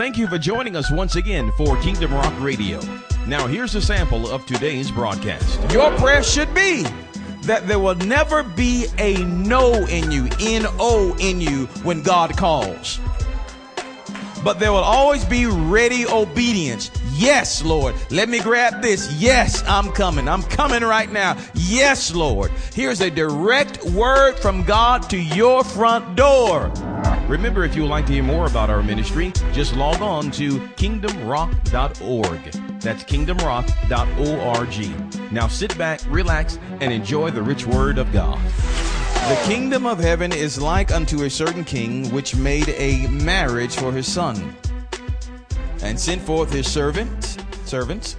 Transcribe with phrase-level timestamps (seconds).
[0.00, 2.80] Thank you for joining us once again for Kingdom Rock Radio.
[3.26, 5.60] Now, here's a sample of today's broadcast.
[5.74, 6.84] Your prayer should be
[7.42, 12.34] that there will never be a no in you, N O in you, when God
[12.34, 12.98] calls.
[14.42, 16.90] But there will always be ready obedience.
[17.12, 17.94] Yes, Lord.
[18.10, 19.12] Let me grab this.
[19.20, 20.28] Yes, I'm coming.
[20.28, 21.36] I'm coming right now.
[21.52, 22.50] Yes, Lord.
[22.72, 26.72] Here's a direct word from God to your front door.
[27.30, 30.58] Remember, if you would like to hear more about our ministry, just log on to
[30.74, 32.40] kingdomrock.org.
[32.80, 35.32] That's kingdomrock.org.
[35.32, 38.44] Now sit back, relax, and enjoy the rich word of God.
[39.28, 43.92] The kingdom of heaven is like unto a certain king which made a marriage for
[43.92, 44.56] his son
[45.82, 48.16] and sent forth his servants servants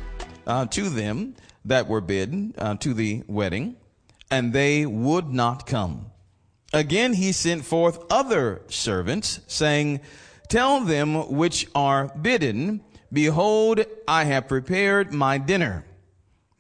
[0.48, 1.36] uh, to them
[1.66, 3.76] that were bidden uh, to the wedding
[4.30, 6.11] and they would not come
[6.74, 10.00] again he sent forth other servants saying
[10.48, 15.86] tell them which are bidden behold i have prepared my dinner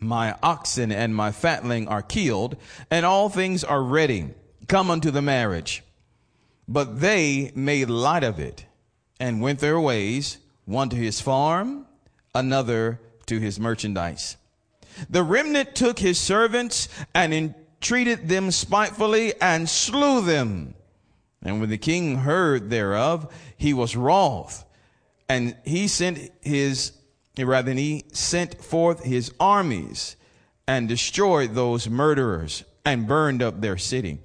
[0.01, 2.57] my oxen and my fatling are killed,
[2.89, 4.33] and all things are ready.
[4.67, 5.83] Come unto the marriage.
[6.67, 8.65] But they made light of it
[9.19, 11.85] and went their ways, one to his farm,
[12.33, 14.37] another to his merchandise.
[15.09, 20.75] The remnant took his servants and entreated them spitefully and slew them.
[21.41, 24.63] And when the king heard thereof, he was wroth,
[25.27, 26.91] and he sent his
[27.39, 30.15] rather he sent forth his armies
[30.67, 34.19] and destroyed those murderers and burned up their city.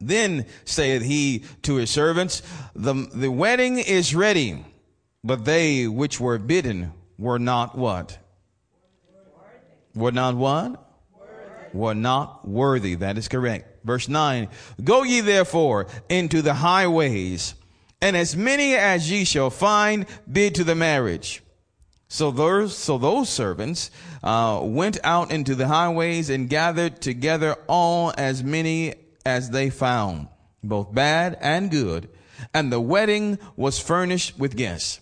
[0.00, 2.42] Then saith he to his servants,
[2.76, 4.64] the, the wedding is ready,
[5.24, 8.18] but they which were bidden were not what?
[9.96, 10.91] Were not what?
[11.72, 12.94] Were not worthy.
[12.94, 13.84] That is correct.
[13.84, 14.48] Verse 9.
[14.82, 17.54] Go ye therefore into the highways,
[18.00, 21.42] and as many as ye shall find, bid to the marriage.
[22.08, 23.90] So those, so those servants
[24.22, 30.28] uh, went out into the highways and gathered together all as many as they found,
[30.62, 32.10] both bad and good,
[32.52, 35.00] and the wedding was furnished with guests.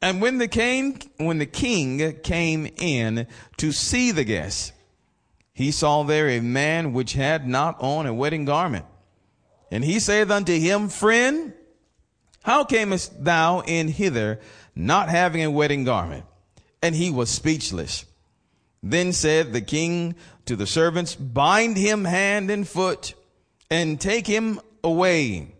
[0.00, 3.28] And when the king, when the king came in
[3.58, 4.72] to see the guests,
[5.52, 8.86] he saw there a man which had not on a wedding garment.
[9.70, 11.52] And he saith unto him, Friend,
[12.42, 14.40] how camest thou in hither,
[14.74, 16.24] not having a wedding garment?
[16.82, 18.04] And he was speechless.
[18.82, 23.14] Then said the king to the servants, Bind him hand and foot,
[23.70, 25.54] and take him away,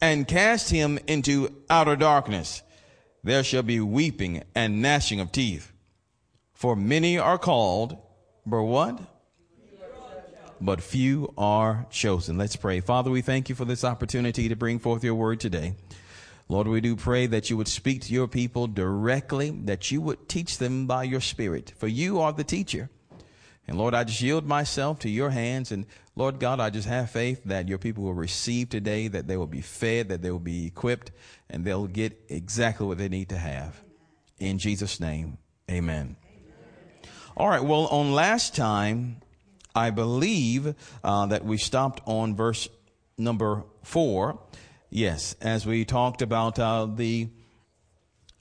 [0.00, 2.62] and cast him into outer darkness.
[3.24, 5.72] There shall be weeping and gnashing of teeth.
[6.54, 7.98] For many are called,
[8.46, 9.00] but what?
[10.60, 12.36] But few are chosen.
[12.36, 12.80] Let's pray.
[12.80, 15.74] Father, we thank you for this opportunity to bring forth your word today.
[16.48, 20.28] Lord, we do pray that you would speak to your people directly, that you would
[20.28, 22.90] teach them by your spirit, for you are the teacher.
[23.68, 25.70] And Lord, I just yield myself to your hands.
[25.70, 25.86] And
[26.16, 29.46] Lord God, I just have faith that your people will receive today, that they will
[29.46, 31.12] be fed, that they will be equipped,
[31.48, 33.80] and they'll get exactly what they need to have.
[34.40, 35.38] In Jesus' name,
[35.70, 36.16] amen.
[37.36, 37.62] All right.
[37.62, 39.16] Well, on last time,
[39.74, 40.74] I believe
[41.04, 42.68] uh, that we stopped on verse
[43.16, 44.40] number four.
[44.90, 47.28] Yes, as we talked about uh, the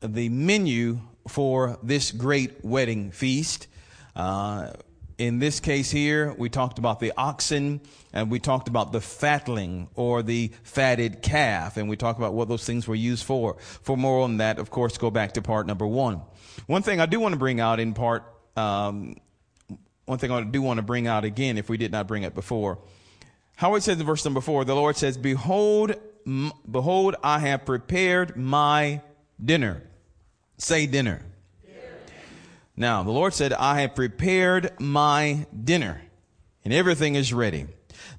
[0.01, 3.67] the menu for this great wedding feast.
[4.16, 4.72] Uh,
[5.17, 7.81] in this case here, we talked about the oxen
[8.13, 12.47] and we talked about the fatling or the fatted calf, and we talked about what
[12.47, 13.57] those things were used for.
[13.59, 16.21] For more on that, of course, go back to part number one.
[16.66, 18.23] One thing I do want to bring out in part,
[18.59, 19.15] um,
[20.05, 22.35] one thing I do want to bring out again, if we did not bring it
[22.35, 22.79] before.
[23.55, 25.93] How it says in verse number four, the Lord says, Behold,
[26.69, 29.01] behold, I have prepared my
[29.43, 29.83] dinner.
[30.57, 31.21] Say dinner.
[32.75, 36.01] Now, the Lord said, I have prepared my dinner
[36.63, 37.67] and everything is ready.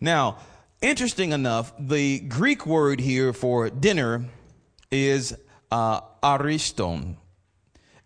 [0.01, 0.39] Now,
[0.83, 4.27] interesting enough, the Greek word here for dinner
[4.91, 5.35] is
[5.71, 7.17] uh, ariston.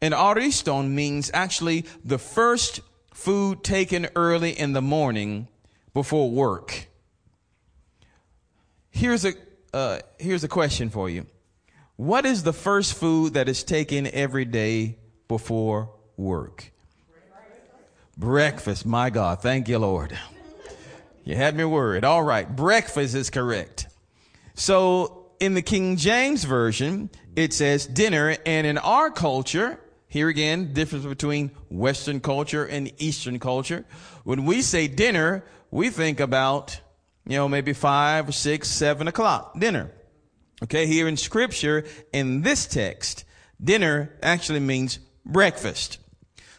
[0.04, 2.82] And ariston means actually the first
[3.14, 5.48] food taken early in the morning
[5.94, 6.88] before work.
[8.90, 9.32] Here's a,
[9.72, 11.24] uh, here's a question for you.
[11.96, 16.70] What is the first food that is taken every day before work?
[18.18, 18.84] Breakfast.
[18.84, 19.40] My God.
[19.40, 20.18] Thank you, Lord.
[21.24, 22.04] You had me worried.
[22.04, 22.46] All right.
[22.54, 23.86] Breakfast is correct.
[24.52, 28.36] So in the King James Version, it says dinner.
[28.44, 29.80] And in our culture,
[30.14, 33.84] here again, difference between Western culture and Eastern culture.
[34.22, 36.80] When we say dinner, we think about,
[37.26, 39.90] you know, maybe five or six, seven o'clock dinner.
[40.62, 43.24] Okay, here in scripture, in this text,
[43.60, 45.98] dinner actually means breakfast.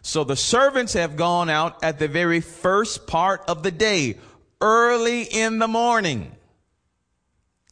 [0.01, 4.17] So the servants have gone out at the very first part of the day,
[4.59, 6.35] early in the morning.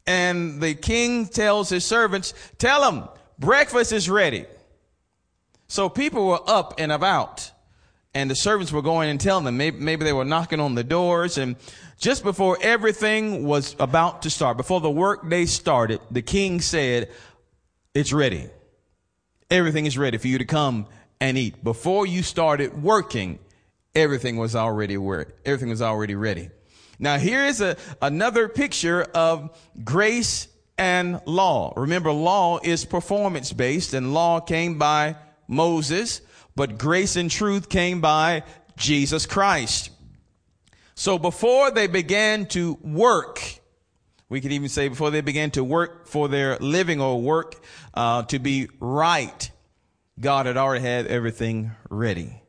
[0.07, 4.45] And the king tells his servants, tell them breakfast is ready.
[5.67, 7.51] So people were up and about
[8.13, 10.83] and the servants were going and telling them, maybe, maybe they were knocking on the
[10.83, 11.55] doors and
[11.97, 17.09] just before everything was about to start, before the work day started, the king said,
[17.93, 18.49] it's ready.
[19.49, 20.87] Everything is ready for you to come
[21.19, 21.63] and eat.
[21.63, 23.39] Before you started working,
[23.95, 24.95] everything was already
[25.45, 26.49] everything was already ready.
[26.99, 31.73] Now here is a, another picture of grace and law.
[31.75, 35.15] Remember, law is performance based and law came by
[35.47, 36.21] Moses,
[36.55, 38.43] but grace and truth came by
[38.77, 39.89] Jesus Christ.
[40.95, 43.59] So before they began to work,
[44.29, 47.63] we could even say before they began to work for their living or work
[47.93, 49.51] uh, to be right,
[50.19, 52.41] God had already had everything ready.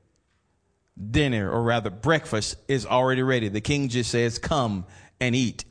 [1.11, 3.49] Dinner, or rather breakfast, is already ready.
[3.49, 4.87] The king just says, come
[5.21, 5.65] and eat.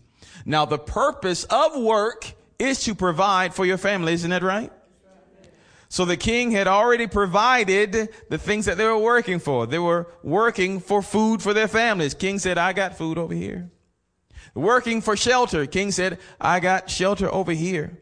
[0.46, 4.72] Now the purpose of work is to provide for your family, isn't that right?
[5.94, 9.68] So the king had already provided the things that they were working for.
[9.68, 12.16] They were working for food for their families.
[12.16, 13.70] King said, I got food over here.
[14.56, 15.68] Working for shelter.
[15.68, 18.02] King said, I got shelter over here.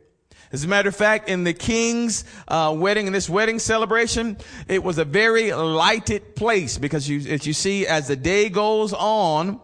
[0.53, 4.37] As a matter of fact, in the king's uh, wedding, in this wedding celebration,
[4.69, 8.93] it was a very lighted place because you, as you see, as the day goes
[8.93, 9.59] on,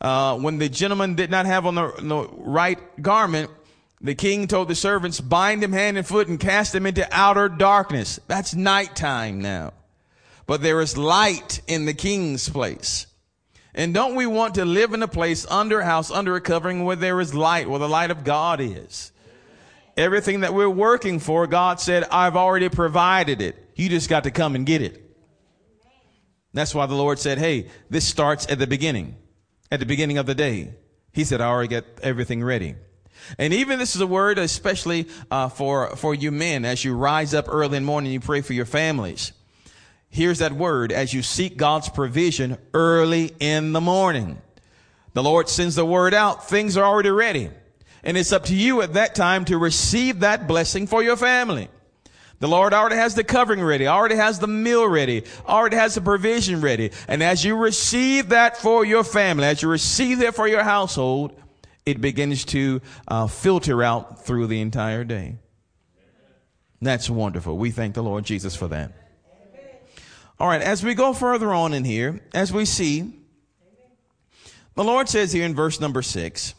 [0.00, 3.50] uh, when the gentleman did not have on the, the right garment,
[4.06, 7.48] the king told the servants, bind him hand and foot and cast him into outer
[7.48, 8.20] darkness.
[8.26, 9.72] That's nighttime now.
[10.46, 13.06] But there is light in the king's place.
[13.74, 16.84] And don't we want to live in a place under a house, under a covering
[16.84, 19.12] where there is light, where the light of God is?
[19.96, 23.56] Everything that we're working for, God said, I've already provided it.
[23.74, 25.02] You just got to come and get it.
[26.54, 29.16] That's why the Lord said, Hey, this starts at the beginning,
[29.70, 30.74] at the beginning of the day.
[31.12, 32.76] He said, I already got everything ready.
[33.38, 37.34] And even this is a word, especially uh, for for you men, as you rise
[37.34, 39.32] up early in the morning, you pray for your families.
[40.08, 44.40] Here's that word: as you seek God's provision early in the morning.
[45.12, 47.50] The Lord sends the word out; things are already ready,
[48.02, 51.68] and it's up to you at that time to receive that blessing for your family.
[52.38, 56.02] The Lord already has the covering ready, already has the meal ready, already has the
[56.02, 56.90] provision ready.
[57.08, 61.40] And as you receive that for your family, as you receive that for your household,
[61.86, 65.36] it begins to uh, filter out through the entire day.
[66.82, 67.56] That's wonderful.
[67.56, 68.92] We thank the Lord Jesus for that.
[70.38, 73.14] All right, as we go further on in here, as we see,
[74.74, 76.54] the Lord says here in verse number six,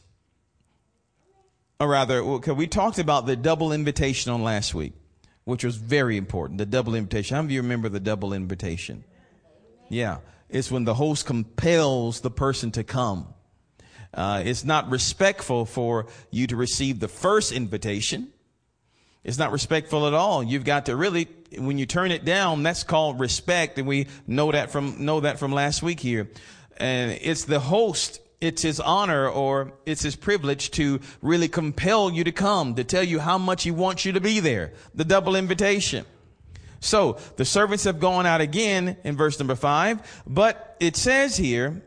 [1.80, 4.94] or rather, we talked about the double invitation on last week,
[5.44, 6.58] which was very important.
[6.58, 7.36] The double invitation.
[7.36, 9.04] How many of you remember the double invitation?
[9.90, 10.18] Yeah.
[10.50, 13.28] It's when the host compels the person to come.
[14.14, 18.30] Uh, it's not respectful for you to receive the first invitation.
[19.24, 20.42] It's not respectful at all.
[20.42, 21.28] You've got to really,
[21.58, 23.78] when you turn it down, that's called respect.
[23.78, 26.30] And we know that from, know that from last week here.
[26.78, 28.22] And it's the host.
[28.40, 33.04] It's his honor or it's his privilege to really compel you to come, to tell
[33.04, 34.74] you how much he wants you to be there.
[34.96, 36.06] The double invitation.
[36.80, 41.82] So the servants have gone out again in verse number five, but it says here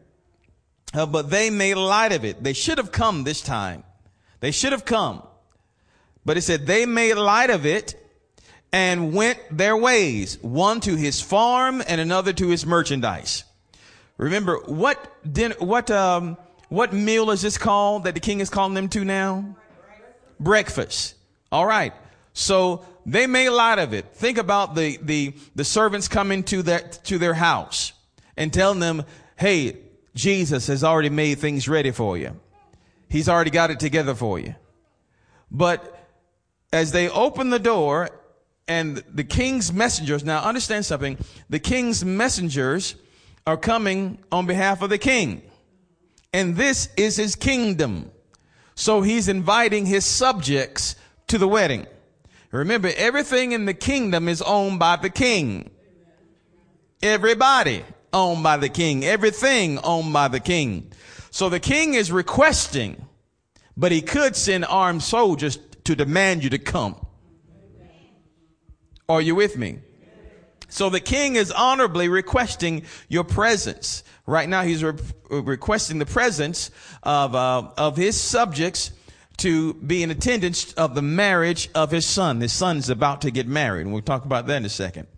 [0.95, 2.43] uh, but they made light of it.
[2.43, 3.85] They should have come this time.
[4.41, 5.23] They should have come.
[6.25, 7.95] But it said they made light of it
[8.73, 13.45] and went their ways, one to his farm and another to his merchandise.
[14.17, 14.99] Remember what
[15.33, 16.37] dinner, what, um,
[16.69, 19.57] what meal is this called that the king is calling them to now?
[20.39, 21.15] Breakfast.
[21.51, 21.93] All right.
[22.33, 24.15] So they made light of it.
[24.15, 27.93] Think about the, the, the servants coming to their, to their house
[28.37, 29.05] and telling them,
[29.37, 29.79] Hey,
[30.21, 32.39] Jesus has already made things ready for you.
[33.09, 34.55] He's already got it together for you.
[35.51, 35.99] But
[36.73, 38.11] as they open the door
[38.69, 41.17] and the king's messengers, now understand something,
[41.49, 42.95] the king's messengers
[43.47, 45.43] are coming on behalf of the king.
[46.33, 48.11] And this is his kingdom.
[48.75, 50.97] So he's inviting his subjects
[51.29, 51.87] to the wedding.
[52.53, 55.71] Remember, everything in the kingdom is owned by the king.
[57.03, 59.05] Everybody owned by the king.
[59.05, 60.93] Everything owned by the king.
[61.31, 63.07] So the king is requesting,
[63.77, 66.97] but he could send armed soldiers to demand you to come.
[69.09, 69.79] Are you with me?
[70.69, 74.05] So the king is honorably requesting your presence.
[74.25, 74.95] Right now he's re-
[75.29, 76.71] requesting the presence
[77.03, 78.93] of, uh, of his subjects
[79.39, 82.41] to be in attendance of the marriage of his son.
[82.41, 83.83] His son's about to get married.
[83.83, 85.09] And we'll talk about that in a second.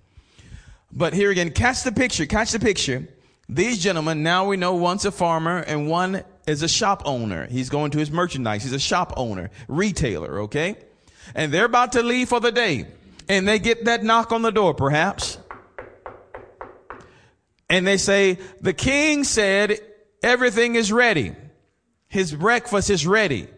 [0.92, 3.08] But here again, catch the picture, catch the picture.
[3.48, 7.46] These gentlemen, now we know one's a farmer and one is a shop owner.
[7.46, 8.62] He's going to his merchandise.
[8.62, 10.76] He's a shop owner, retailer, okay?
[11.34, 12.86] And they're about to leave for the day.
[13.28, 15.38] And they get that knock on the door, perhaps.
[17.70, 19.80] And they say, the king said,
[20.22, 21.34] everything is ready.
[22.08, 23.48] His breakfast is ready.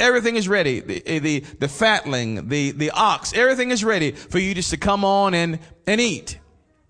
[0.00, 0.80] Everything is ready.
[0.80, 5.04] The, the, the fatling, the, the ox, everything is ready for you just to come
[5.04, 6.38] on and, and eat.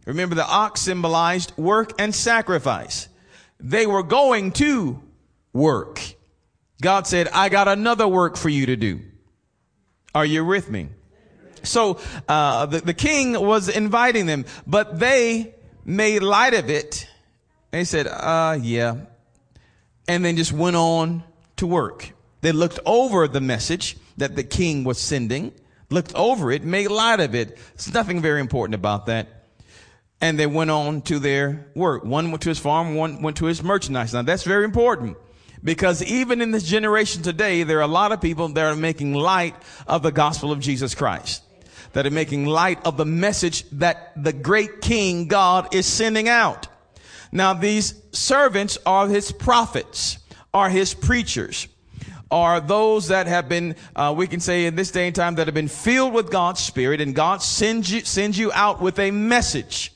[0.06, 3.08] Remember the ox symbolized work and sacrifice.
[3.58, 5.02] They were going to
[5.52, 6.00] work.
[6.80, 9.00] God said, I got another work for you to do.
[10.14, 10.88] Are you with me?
[11.62, 17.06] So, uh, the, the king was inviting them, but they made light of it.
[17.70, 18.96] They said, uh, yeah.
[20.08, 21.22] And then just went on
[21.56, 22.12] to work.
[22.40, 25.52] They looked over the message that the king was sending,
[25.90, 27.58] looked over it, made light of it.
[27.74, 29.28] There's nothing very important about that.
[30.20, 32.04] And they went on to their work.
[32.04, 34.12] One went to his farm, one went to his merchandise.
[34.12, 35.16] Now that's very important
[35.62, 39.14] because even in this generation today, there are a lot of people that are making
[39.14, 39.54] light
[39.86, 41.42] of the gospel of Jesus Christ.
[41.92, 46.68] That are making light of the message that the great King God is sending out.
[47.32, 50.18] Now these servants are his prophets,
[50.54, 51.66] are his preachers
[52.30, 55.46] are those that have been, uh, we can say in this day and time, that
[55.46, 59.10] have been filled with God's Spirit, and God sends you sends you out with a
[59.10, 59.92] message.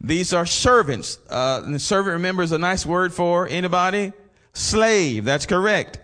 [0.00, 1.18] These are servants.
[1.28, 4.12] Uh, and servant, remember, is a nice word for anybody.
[4.52, 5.24] Slave.
[5.24, 6.00] That's correct.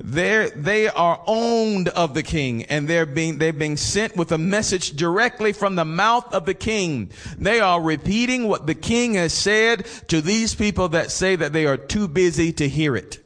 [0.00, 4.38] They're, they are owned of the king and they're being, they're being sent with a
[4.38, 7.10] message directly from the mouth of the king.
[7.36, 11.66] They are repeating what the king has said to these people that say that they
[11.66, 13.24] are too busy to hear it.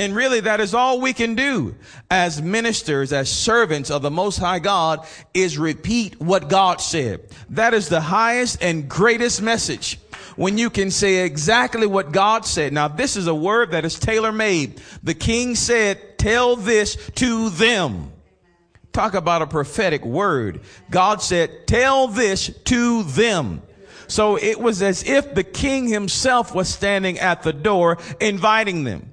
[0.00, 1.74] And really that is all we can do
[2.10, 7.20] as ministers, as servants of the Most High God is repeat what God said.
[7.50, 10.00] That is the highest and greatest message.
[10.36, 12.72] When you can say exactly what God said.
[12.72, 14.80] Now this is a word that is tailor made.
[15.02, 18.10] The king said, tell this to them.
[18.94, 20.62] Talk about a prophetic word.
[20.90, 23.60] God said, tell this to them.
[24.06, 29.12] So it was as if the king himself was standing at the door inviting them.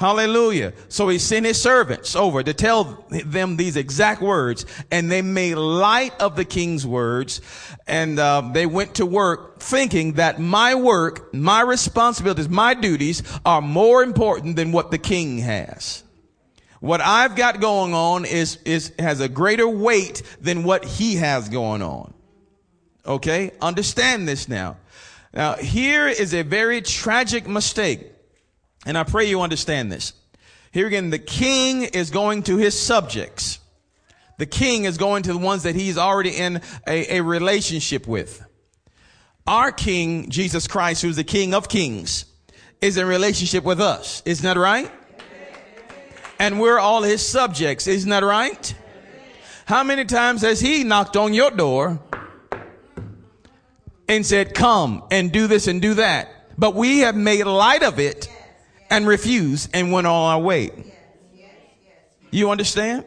[0.00, 0.72] Hallelujah.
[0.88, 5.56] So he sent his servants over to tell them these exact words and they made
[5.56, 7.42] light of the king's words
[7.86, 13.60] and uh, they went to work thinking that my work, my responsibilities, my duties are
[13.60, 16.02] more important than what the king has.
[16.80, 21.50] What I've got going on is, is, has a greater weight than what he has
[21.50, 22.14] going on.
[23.04, 23.50] Okay.
[23.60, 24.78] Understand this now.
[25.34, 28.10] Now here is a very tragic mistake
[28.86, 30.12] and I pray you understand this.
[30.72, 33.58] Here again, the king is going to his subjects.
[34.38, 38.44] The king is going to the ones that he's already in a, a relationship with.
[39.46, 42.24] Our king, Jesus Christ, who's the king of kings,
[42.80, 44.22] is in relationship with us.
[44.24, 44.90] Isn't that right?
[46.38, 47.86] And we're all his subjects.
[47.86, 48.74] Isn't that right?
[49.66, 52.00] How many times has he knocked on your door
[54.08, 56.56] and said, come and do this and do that?
[56.56, 58.28] But we have made light of it
[58.90, 60.70] and refused and went on our way.
[62.30, 63.06] You understand?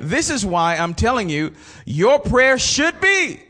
[0.00, 1.52] This is why I'm telling you,
[1.84, 3.40] your prayer should be,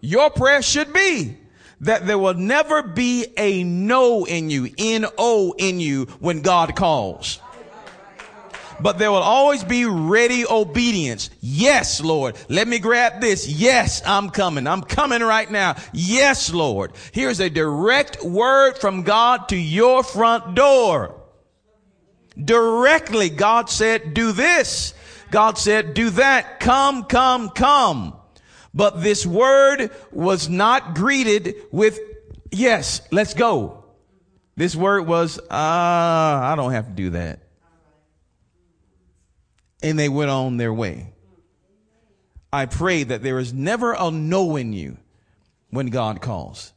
[0.00, 1.36] your prayer should be
[1.80, 7.40] that there will never be a no in you, N-O in you when God calls
[8.82, 11.30] but there will always be ready obedience.
[11.40, 12.36] Yes, Lord.
[12.48, 13.48] Let me grab this.
[13.48, 14.66] Yes, I'm coming.
[14.66, 15.76] I'm coming right now.
[15.92, 16.92] Yes, Lord.
[17.12, 21.16] Here's a direct word from God to your front door.
[22.42, 24.94] Directly, God said, do this.
[25.30, 26.60] God said, do that.
[26.60, 28.16] Come, come, come.
[28.72, 31.98] But this word was not greeted with,
[32.50, 33.84] yes, let's go.
[34.56, 37.39] This word was, ah, uh, I don't have to do that
[39.82, 41.12] and they went on their way.
[42.52, 44.96] I pray that there is never a no in you
[45.70, 46.72] when God calls.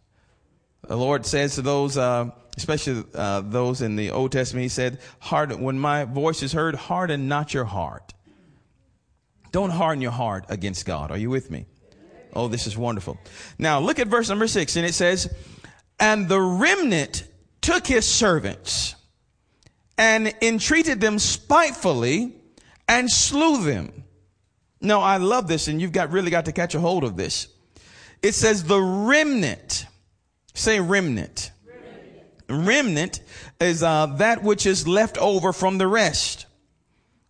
[0.88, 5.00] The Lord says to those, uh, especially uh, those in the Old Testament, He said,
[5.20, 8.14] "Harden when my voice is heard, harden not your heart.
[9.52, 11.66] Don't harden your heart against God." Are you with me?
[12.36, 13.18] Oh, this is wonderful.
[13.58, 15.34] Now look at verse number six, and it says,
[16.00, 17.26] "And the remnant
[17.62, 18.96] took his servants
[19.98, 22.36] and entreated them spitefully."
[22.88, 24.04] And slew them.
[24.82, 27.48] No, I love this, and you've got really got to catch a hold of this.
[28.22, 29.86] It says the remnant.
[30.54, 31.52] Say remnant.
[32.48, 32.66] remnant.
[32.66, 33.22] remnant
[33.60, 36.46] is uh, that which is left over from the rest.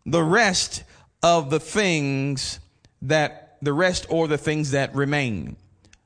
[0.05, 0.83] The rest
[1.21, 2.59] of the things
[3.03, 5.55] that, the rest or the things that remain.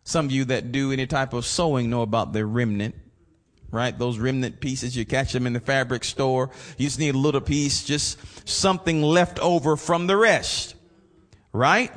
[0.04, 2.96] Some of you that do any type of sewing know about the remnant
[3.72, 3.98] right?
[3.98, 6.50] Those remnant pieces, you catch them in the fabric store.
[6.78, 10.76] You just need a little piece, just something left over from the rest,
[11.52, 11.92] right?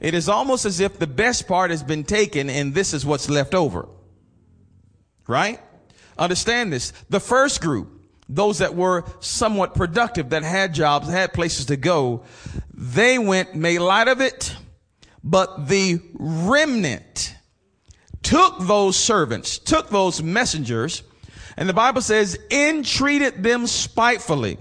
[0.00, 3.28] It is almost as if the best part has been taken and this is what's
[3.28, 3.88] left over,
[5.26, 5.60] right?
[6.18, 6.92] Understand this.
[7.10, 12.24] The first group, those that were somewhat productive, that had jobs, had places to go,
[12.72, 14.54] they went, made light of it,
[15.22, 17.34] but the remnant,
[18.22, 21.02] took those servants, took those messengers,
[21.56, 24.58] and the Bible says, entreated them spitefully.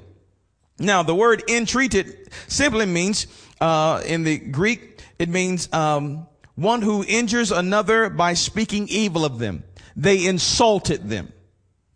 [0.79, 3.27] Now, the word entreated simply means,
[3.59, 9.39] uh, in the Greek, it means, um, one who injures another by speaking evil of
[9.39, 9.63] them.
[9.95, 11.31] They insulted them.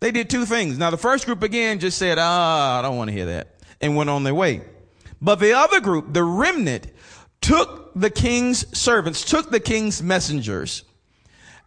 [0.00, 0.78] They did two things.
[0.78, 3.96] Now, the first group again just said, ah, I don't want to hear that, and
[3.96, 4.62] went on their way.
[5.20, 6.86] But the other group, the remnant,
[7.40, 10.84] took the king's servants, took the king's messengers,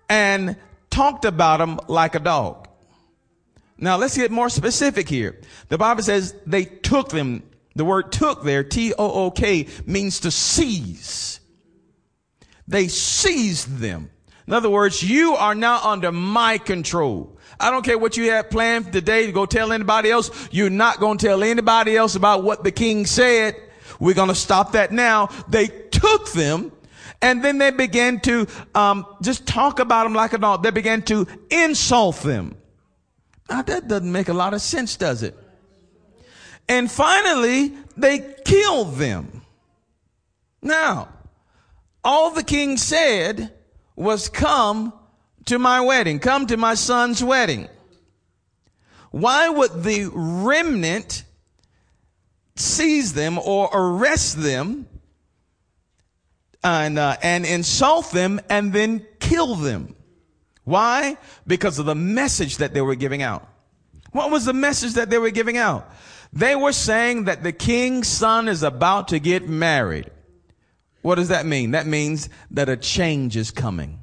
[0.10, 0.56] and
[0.90, 2.68] talked about them like a dog.
[3.78, 5.40] Now let's get more specific here.
[5.70, 7.44] The Bible says they took them.
[7.76, 11.40] The word took there, T-O-O-K, means to seize.
[12.68, 14.10] They seized them.
[14.48, 17.38] In other words, you are now under my control.
[17.60, 20.32] I don't care what you have planned today to go tell anybody else.
[20.52, 23.56] You're not going to tell anybody else about what the king said.
[24.00, 25.30] We're going to stop that now.
[25.48, 26.72] They took them
[27.22, 30.64] and then they began to um, just talk about them like a dog.
[30.64, 32.56] They began to insult them.
[33.50, 35.36] Now that doesn't make a lot of sense, does it?
[36.70, 39.42] And finally, they killed them.
[40.62, 41.10] Now,
[42.04, 43.54] all the king said
[43.96, 44.94] was, Come
[45.46, 47.68] to my wedding, come to my son's wedding.
[49.12, 51.24] Why would the remnant
[52.56, 54.88] seize them or arrest them
[56.68, 59.96] and, uh, and insult them and then kill them.
[60.64, 61.18] Why?
[61.46, 63.48] Because of the message that they were giving out.
[64.12, 65.90] What was the message that they were giving out?
[66.34, 70.12] They were saying that the king's son is about to get married.
[71.02, 71.72] What does that mean?
[71.72, 74.00] That means that a change is coming.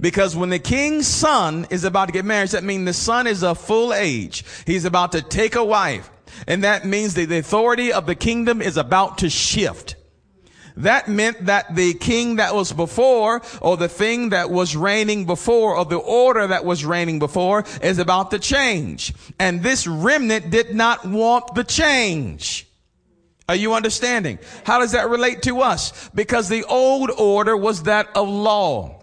[0.00, 3.42] Because when the king's son is about to get married, that means the son is
[3.42, 4.44] of full age.
[4.66, 6.10] He's about to take a wife.
[6.46, 9.96] And that means that the authority of the kingdom is about to shift.
[10.76, 15.76] That meant that the king that was before, or the thing that was reigning before,
[15.76, 19.14] or the order that was reigning before, is about to change.
[19.38, 22.66] And this remnant did not want the change.
[23.48, 24.38] Are you understanding?
[24.64, 26.08] How does that relate to us?
[26.14, 29.00] Because the old order was that of law.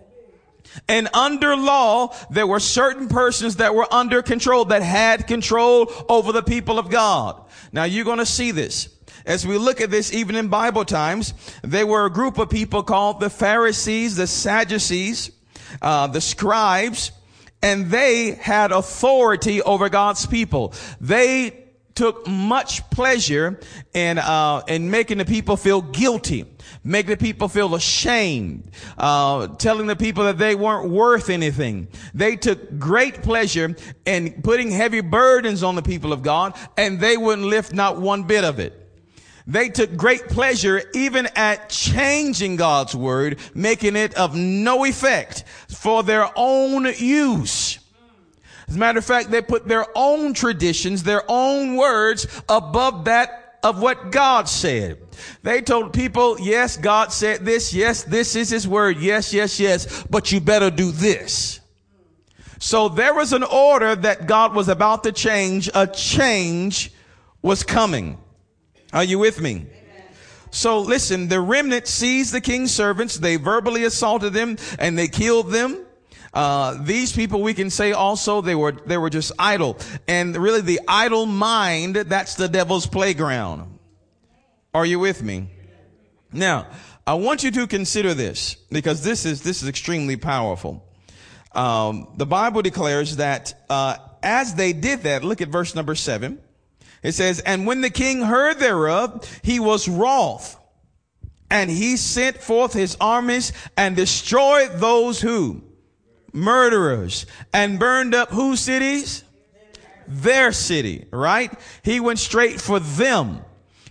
[0.87, 6.31] And under law, there were certain persons that were under control, that had control over
[6.31, 7.41] the people of God.
[7.71, 8.89] Now you're going to see this.
[9.25, 12.83] As we look at this, even in Bible times, there were a group of people
[12.83, 15.31] called the Pharisees, the Sadducees,
[15.81, 17.11] uh, the scribes,
[17.61, 20.73] and they had authority over God's people.
[20.99, 21.61] They
[21.93, 23.59] took much pleasure
[23.93, 26.45] in uh, in making the people feel guilty,
[26.83, 31.87] making the people feel ashamed, uh, telling the people that they weren't worth anything.
[32.13, 37.17] They took great pleasure in putting heavy burdens on the people of God, and they
[37.17, 38.80] wouldn't lift not one bit of it.
[39.47, 46.03] They took great pleasure even at changing God's word, making it of no effect for
[46.03, 47.79] their own use.
[48.67, 53.59] As a matter of fact, they put their own traditions, their own words above that
[53.63, 54.97] of what God said.
[55.43, 57.73] They told people, yes, God said this.
[57.73, 58.97] Yes, this is his word.
[58.97, 61.59] Yes, yes, yes, but you better do this.
[62.59, 65.69] So there was an order that God was about to change.
[65.73, 66.91] A change
[67.41, 68.17] was coming.
[68.93, 69.67] Are you with me?
[70.51, 73.17] So listen, the remnant seized the king's servants.
[73.17, 75.85] They verbally assaulted them and they killed them.
[76.33, 79.77] Uh, these people, we can say also they were, they were just idle.
[80.07, 83.79] And really the idle mind, that's the devil's playground.
[84.73, 85.49] Are you with me?
[86.31, 86.67] Now,
[87.05, 90.85] I want you to consider this because this is, this is extremely powerful.
[91.53, 96.39] Um, the Bible declares that, uh, as they did that, look at verse number seven.
[97.03, 100.57] It says, and when the king heard thereof, he was wroth
[101.49, 105.63] and he sent forth his armies and destroyed those who?
[106.31, 109.23] Murderers and burned up whose cities?
[110.07, 111.51] Their city, right?
[111.83, 113.41] He went straight for them.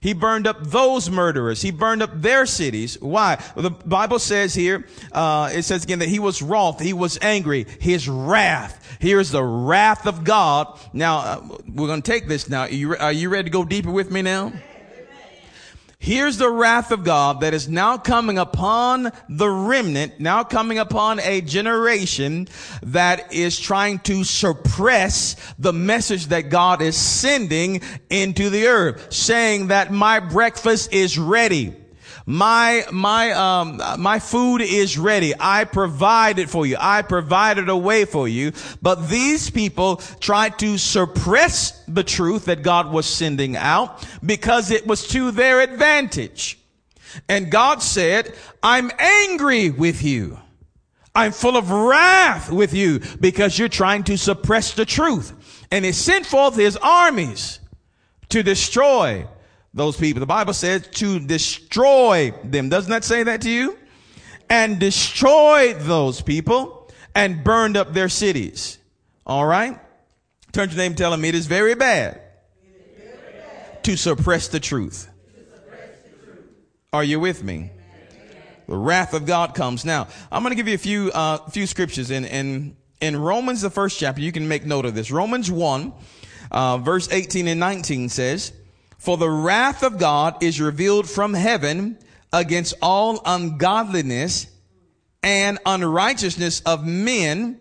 [0.00, 1.60] He burned up those murderers.
[1.60, 2.98] He burned up their cities.
[3.00, 3.42] Why?
[3.54, 6.80] Well, the Bible says here, uh, it says again that he was wroth.
[6.80, 7.66] He was angry.
[7.80, 8.96] His wrath.
[8.98, 10.78] Here's the wrath of God.
[10.94, 12.62] Now, uh, we're going to take this now.
[12.62, 14.52] Are you, are you ready to go deeper with me now?
[16.02, 21.20] Here's the wrath of God that is now coming upon the remnant, now coming upon
[21.20, 22.48] a generation
[22.82, 29.66] that is trying to suppress the message that God is sending into the earth, saying
[29.66, 31.76] that my breakfast is ready.
[32.30, 35.34] My, my, um, my food is ready.
[35.40, 36.76] I provided for you.
[36.78, 38.52] I provided a way for you.
[38.80, 44.86] But these people tried to suppress the truth that God was sending out because it
[44.86, 46.56] was to their advantage.
[47.28, 50.38] And God said, I'm angry with you.
[51.12, 55.66] I'm full of wrath with you because you're trying to suppress the truth.
[55.72, 57.58] And he sent forth his armies
[58.28, 59.26] to destroy
[59.72, 60.20] those people.
[60.20, 62.68] The Bible says to destroy them.
[62.68, 63.78] Doesn't that say that to you?
[64.48, 68.78] And destroyed those people and burned up their cities.
[69.26, 69.78] All right?
[70.52, 72.20] Turn to your name tell them it is very bad,
[72.96, 73.84] very bad.
[73.84, 75.08] to suppress the truth.
[75.32, 76.44] Suppress the truth.
[76.92, 77.70] Are you with me?
[78.66, 79.84] The wrath of God comes.
[79.84, 83.60] Now, I'm going to give you a few, uh, few scriptures in, in, in Romans,
[83.62, 84.20] the first chapter.
[84.20, 85.10] You can make note of this.
[85.10, 85.92] Romans 1,
[86.52, 88.52] uh, verse 18 and 19 says,
[89.00, 91.96] for the wrath of God is revealed from heaven
[92.34, 94.46] against all ungodliness
[95.22, 97.58] and unrighteousness of men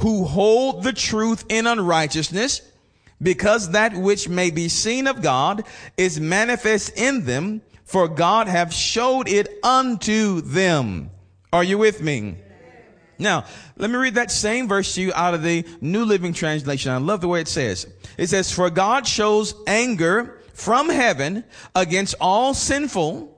[0.00, 2.62] who hold the truth in unrighteousness
[3.22, 5.62] because that which may be seen of God
[5.96, 11.10] is manifest in them for God have showed it unto them.
[11.52, 12.36] Are you with me?
[13.16, 13.44] Now,
[13.76, 16.90] let me read that same verse to you out of the New Living Translation.
[16.90, 17.86] I love the way it says.
[18.18, 21.44] It says, for God shows anger from heaven
[21.74, 23.36] against all sinful,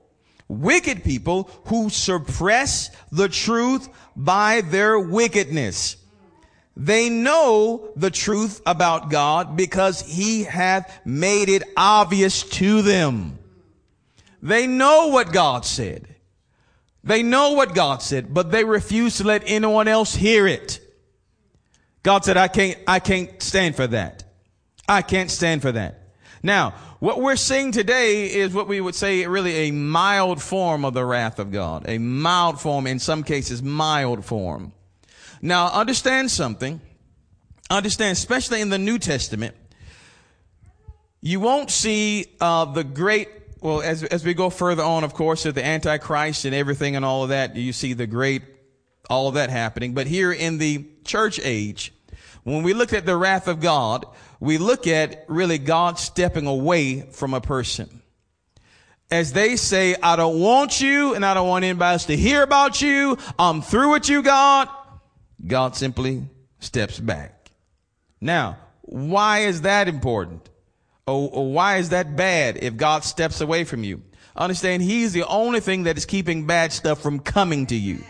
[0.48, 5.96] wicked people who suppress the truth by their wickedness.
[6.76, 13.38] They know the truth about God because he hath made it obvious to them.
[14.42, 16.08] They know what God said.
[17.04, 20.80] They know what God said, but they refuse to let anyone else hear it.
[22.02, 24.24] God said, I can't, I can't stand for that.
[24.88, 26.00] I can't stand for that.
[26.42, 30.94] Now, what we're seeing today is what we would say really a mild form of
[30.94, 31.84] the wrath of God.
[31.88, 34.72] A mild form, in some cases, mild form.
[35.40, 36.80] Now, understand something.
[37.68, 39.56] Understand, especially in the New Testament,
[41.20, 43.28] you won't see uh, the great
[43.60, 47.04] well, as, as we go further on, of course, of the Antichrist and everything and
[47.04, 48.42] all of that, you see the great,
[49.10, 49.92] all of that happening.
[49.92, 51.92] But here in the church age,
[52.44, 54.06] when we look at the wrath of God,
[54.42, 58.02] we look at really God stepping away from a person.
[59.08, 62.42] As they say, I don't want you and I don't want anybody else to hear
[62.42, 63.18] about you.
[63.38, 64.68] I'm through with you, God.
[65.46, 66.24] God simply
[66.58, 67.52] steps back.
[68.20, 70.50] Now, why is that important?
[71.06, 74.02] Or, or why is that bad if God steps away from you?
[74.34, 78.02] Understand, He's the only thing that is keeping bad stuff from coming to you.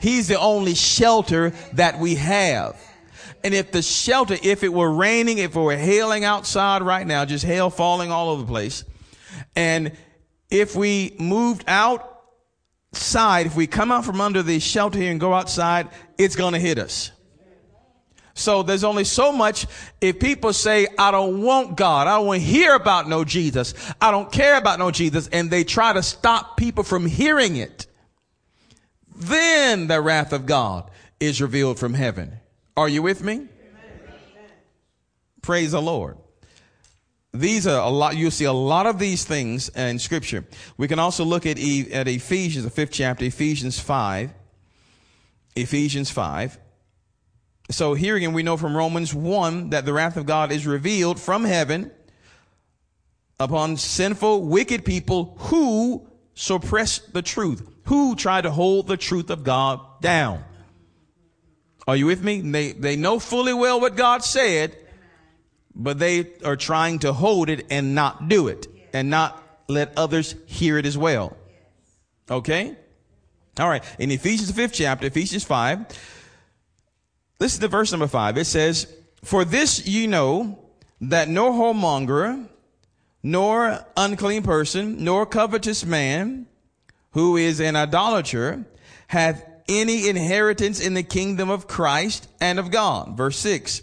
[0.00, 2.76] He's the only shelter that we have.
[3.44, 7.24] And if the shelter, if it were raining, if it were hailing outside right now,
[7.24, 8.84] just hail falling all over the place,
[9.56, 9.92] and
[10.50, 15.32] if we moved outside, if we come out from under the shelter here and go
[15.32, 17.10] outside, it's going to hit us.
[18.34, 19.66] So there's only so much
[20.00, 22.06] if people say, I don't want God.
[22.06, 23.74] I don't want to hear about no Jesus.
[24.00, 25.28] I don't care about no Jesus.
[25.28, 27.86] And they try to stop people from hearing it.
[29.14, 32.38] Then the wrath of God is revealed from heaven.
[32.76, 33.48] Are you with me?
[35.42, 36.16] Praise the Lord.
[37.34, 40.44] These are a lot, you'll see a lot of these things in scripture.
[40.76, 44.32] We can also look at, at Ephesians, the fifth chapter, Ephesians 5.
[45.56, 46.58] Ephesians 5.
[47.70, 51.18] So here again, we know from Romans 1 that the wrath of God is revealed
[51.18, 51.90] from heaven
[53.40, 59.42] upon sinful, wicked people who suppress the truth, who try to hold the truth of
[59.42, 60.44] God down.
[61.86, 62.40] Are you with me?
[62.40, 64.76] They, they know fully well what God said,
[65.74, 70.34] but they are trying to hold it and not do it and not let others
[70.46, 71.36] hear it as well.
[72.30, 72.76] Okay?
[73.58, 73.84] All right.
[73.98, 75.86] In Ephesians, the fifth chapter, Ephesians 5,
[77.40, 78.38] listen to verse number 5.
[78.38, 78.92] It says,
[79.24, 80.58] For this you know
[81.00, 82.46] that no whoremonger,
[83.22, 86.46] nor unclean person, nor covetous man,
[87.12, 88.64] who is an idolater,
[89.08, 93.16] hath any inheritance in the kingdom of Christ and of God.
[93.16, 93.82] Verse 6.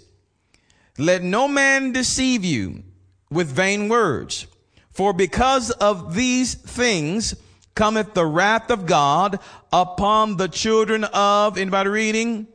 [0.98, 2.84] Let no man deceive you
[3.30, 4.48] with vain words.
[4.92, 7.36] For because of these things
[7.74, 9.40] cometh the wrath of God
[9.72, 12.48] upon the children of, anybody reading?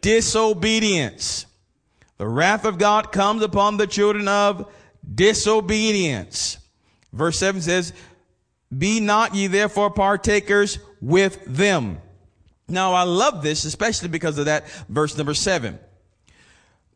[0.00, 1.44] Disobedience.
[2.16, 4.72] The wrath of God comes upon the children of
[5.14, 6.58] disobedience.
[7.12, 7.92] Verse 7 says,
[8.76, 12.00] Be not ye therefore partakers with them.
[12.68, 15.78] Now I love this, especially because of that verse number 7.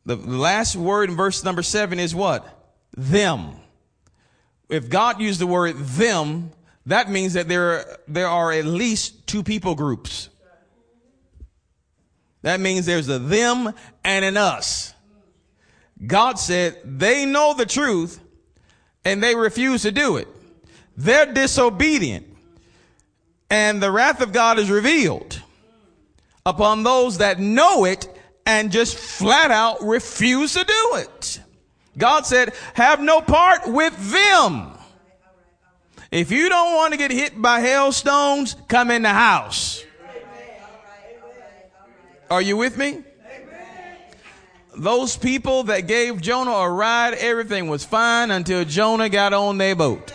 [0.04, 2.46] The last word in verse number 7 is what?
[2.96, 3.52] Them.
[4.68, 6.50] If God used the word them,
[6.86, 10.28] that means that there, there are at least two people groups.
[12.42, 13.72] That means there's a them
[14.04, 14.92] and an us.
[16.04, 18.20] God said they know the truth
[19.04, 20.28] and they refuse to do it.
[20.96, 22.26] They're disobedient
[23.48, 25.40] and the wrath of God is revealed
[26.44, 28.08] upon those that know it
[28.46, 31.40] and just flat out refuse to do it.
[31.96, 34.72] God said, have no part with them.
[36.10, 39.84] If you don't want to get hit by hailstones, come in the house.
[42.30, 43.02] Are you with me?
[44.74, 49.76] Those people that gave Jonah a ride, everything was fine until Jonah got on their
[49.76, 50.12] boat.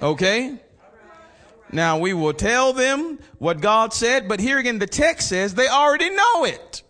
[0.00, 0.58] Okay?
[1.74, 5.68] Now we will tell them what God said, but here again, the text says they
[5.68, 6.82] already know it.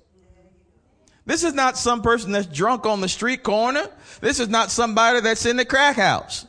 [1.27, 3.89] This is not some person that's drunk on the street corner.
[4.21, 6.47] This is not somebody that's in the crack house.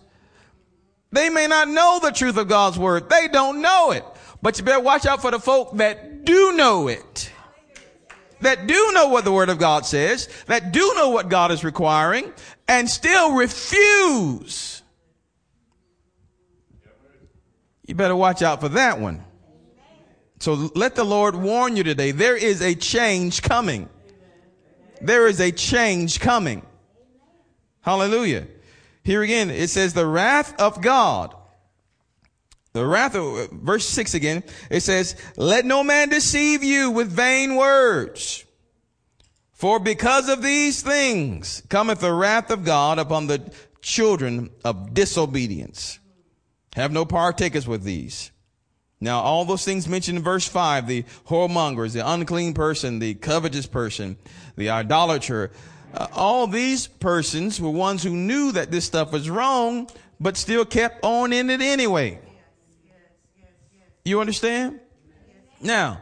[1.11, 3.09] They may not know the truth of God's word.
[3.09, 4.03] They don't know it.
[4.41, 7.31] But you better watch out for the folk that do know it
[8.41, 11.63] that do know what the word of God says, that do know what God is
[11.63, 12.31] requiring,
[12.67, 14.74] and still refuse.
[17.85, 19.23] You better watch out for that one.
[20.39, 22.11] So let the Lord warn you today.
[22.11, 23.89] There is a change coming.
[25.01, 26.65] There is a change coming.
[27.81, 28.47] Hallelujah.
[29.03, 31.35] Here again, it says the wrath of God
[32.75, 37.55] the wrath of, verse 6 again, it says, Let no man deceive you with vain
[37.55, 38.43] words.
[39.53, 43.49] For because of these things cometh the wrath of God upon the
[43.81, 45.99] children of disobedience.
[46.75, 48.31] Have no partakers with these.
[48.99, 53.65] Now, all those things mentioned in verse 5, the whoremongers, the unclean person, the covetous
[53.65, 54.17] person,
[54.57, 55.51] the idolater,
[55.93, 60.65] uh, all these persons were ones who knew that this stuff was wrong, but still
[60.65, 62.19] kept on in it anyway.
[64.03, 64.81] You understand?
[65.61, 66.01] Now,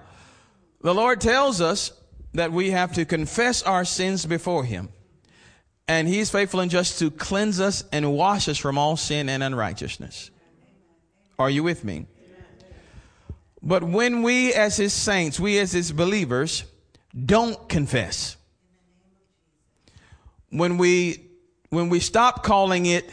[0.82, 1.92] the Lord tells us
[2.34, 4.90] that we have to confess our sins before Him.
[5.88, 9.44] And He's faithful and just to cleanse us and wash us from all sin and
[9.44, 10.32] unrighteousness.
[11.40, 12.08] Are you with me?
[13.62, 16.66] But when we as His saints, we as His believers,
[17.26, 18.38] don't confess,
[20.50, 21.30] when we,
[21.70, 23.10] when we stop calling it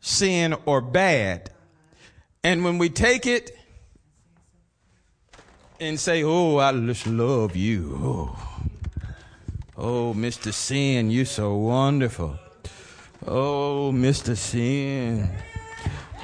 [0.00, 1.50] sin or bad,
[2.42, 3.56] and when we take it
[5.78, 7.98] and say, Oh, I just love you.
[8.02, 8.64] Oh,
[9.76, 10.52] oh Mr.
[10.52, 12.38] Sin, you're so wonderful.
[13.26, 14.36] Oh, Mr.
[14.36, 15.30] Sin.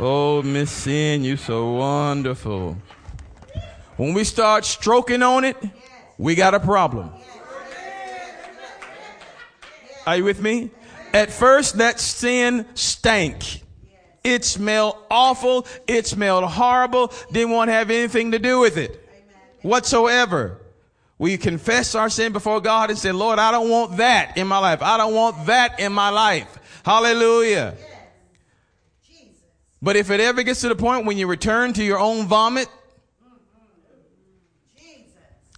[0.00, 2.76] Oh, Miss Sin, you're so wonderful.
[3.96, 5.56] When we start stroking on it,
[6.16, 7.10] we got a problem.
[10.06, 10.70] Are you with me?
[11.12, 13.64] At first, that sin stank.
[14.22, 15.66] It smelled awful.
[15.88, 17.12] It smelled horrible.
[17.32, 19.04] Didn't want to have anything to do with it
[19.62, 20.58] whatsoever.
[21.18, 24.58] We confess our sin before God and say, Lord, I don't want that in my
[24.58, 24.80] life.
[24.80, 26.56] I don't want that in my life.
[26.84, 27.74] Hallelujah.
[29.80, 32.68] But if it ever gets to the point when you return to your own vomit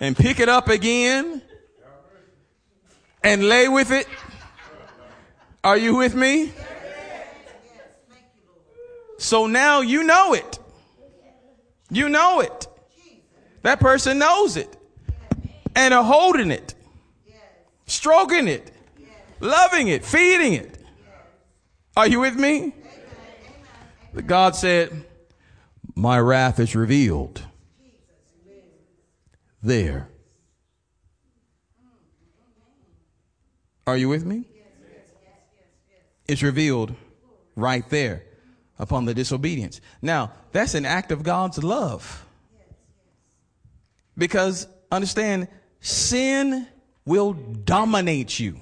[0.01, 1.43] and pick it up again
[3.25, 4.07] and lay with it,
[5.65, 6.53] are you with me?
[9.19, 10.59] So now you know it.
[11.91, 12.67] You know it.
[13.63, 14.75] That person knows it
[15.75, 16.75] and are holding it,
[17.87, 18.73] stroking it,
[19.41, 20.79] loving it, feeding it.
[21.97, 22.73] Are you with me?
[24.27, 25.05] God said,
[25.95, 27.43] My wrath is revealed
[29.63, 30.09] there.
[33.87, 34.45] Are you with me?
[36.29, 36.95] It's revealed
[37.57, 38.23] right there
[38.79, 39.81] upon the disobedience.
[40.01, 42.25] Now, that's an act of God's love.
[44.17, 45.49] Because understand,
[45.81, 46.67] sin
[47.05, 48.57] will dominate you.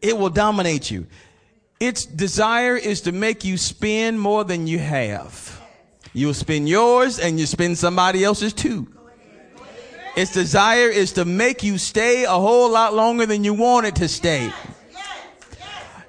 [0.00, 1.06] It will dominate you.
[1.84, 5.60] Its desire is to make you spend more than you have.
[6.14, 8.88] You'll spend yours and you spend somebody else's too.
[10.16, 14.08] Its desire is to make you stay a whole lot longer than you wanted to
[14.08, 14.50] stay.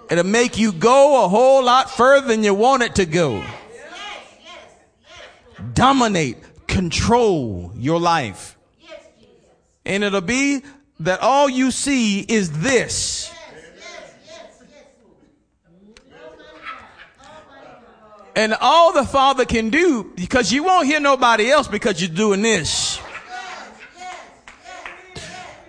[0.10, 3.44] It'll make you go a whole lot further than you want it to go.
[5.74, 8.58] Dominate, control your life.
[9.86, 10.62] And it'll be
[11.02, 13.35] that all you see is this.
[18.36, 22.42] And all the Father can do, because you won't hear nobody else because you're doing
[22.42, 23.00] this.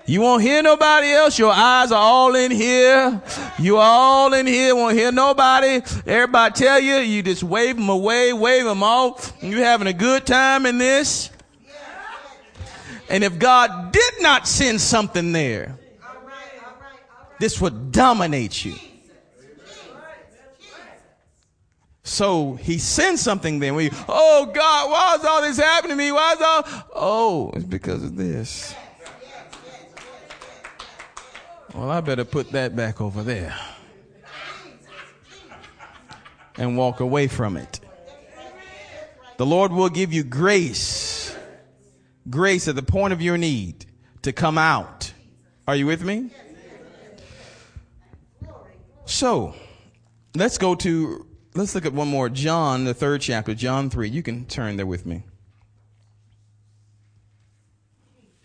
[0.09, 1.37] You won't hear nobody else.
[1.37, 3.21] Your eyes are all in here.
[3.59, 4.75] You are all in here.
[4.75, 5.83] Won't hear nobody.
[6.07, 9.33] Everybody tell you, you just wave them away, wave them off.
[9.43, 11.31] You having a good time in this.
[13.09, 15.77] And if God did not send something there,
[17.41, 18.75] this would dominate you.
[22.07, 23.75] So he sends something then.
[23.75, 26.13] We, oh God, why is all this happening to me?
[26.13, 26.85] Why is all?
[26.95, 28.77] Oh, it's because of this.
[31.75, 33.57] Well, I better put that back over there
[36.57, 37.81] and walk away from it.
[39.37, 41.37] The Lord will give you grace,
[42.31, 43.85] grace at the point of your need
[44.23, 45.13] to come out.
[45.67, 46.31] Are you with me?
[49.07, 49.57] So,
[50.37, 51.26] let's go to,
[51.57, 52.29] let's look at one more.
[52.29, 54.09] John, the third chapter, John 3.
[54.09, 55.25] You can turn there with me.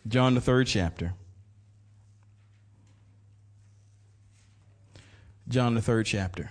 [0.08, 1.14] John, the third chapter.
[5.48, 6.50] John, the third chapter.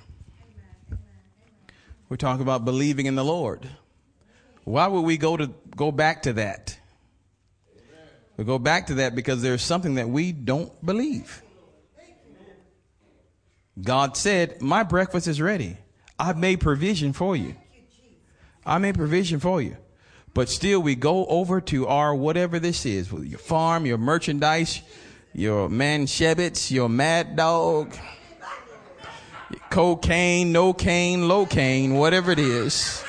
[2.09, 3.69] We're talking about believing in the Lord.
[4.65, 6.79] Why would we go to go back to that?
[8.37, 11.43] We go back to that because there's something that we don't believe.
[13.81, 15.77] God said, My breakfast is ready.
[16.21, 17.55] I've made provision for you.
[18.67, 19.79] I made provision for you.
[20.35, 24.83] But still, we go over to our whatever this is your farm, your merchandise,
[25.33, 27.97] your manshebits, your mad dog
[29.71, 33.03] cocaine, no cane, low cane, whatever it is.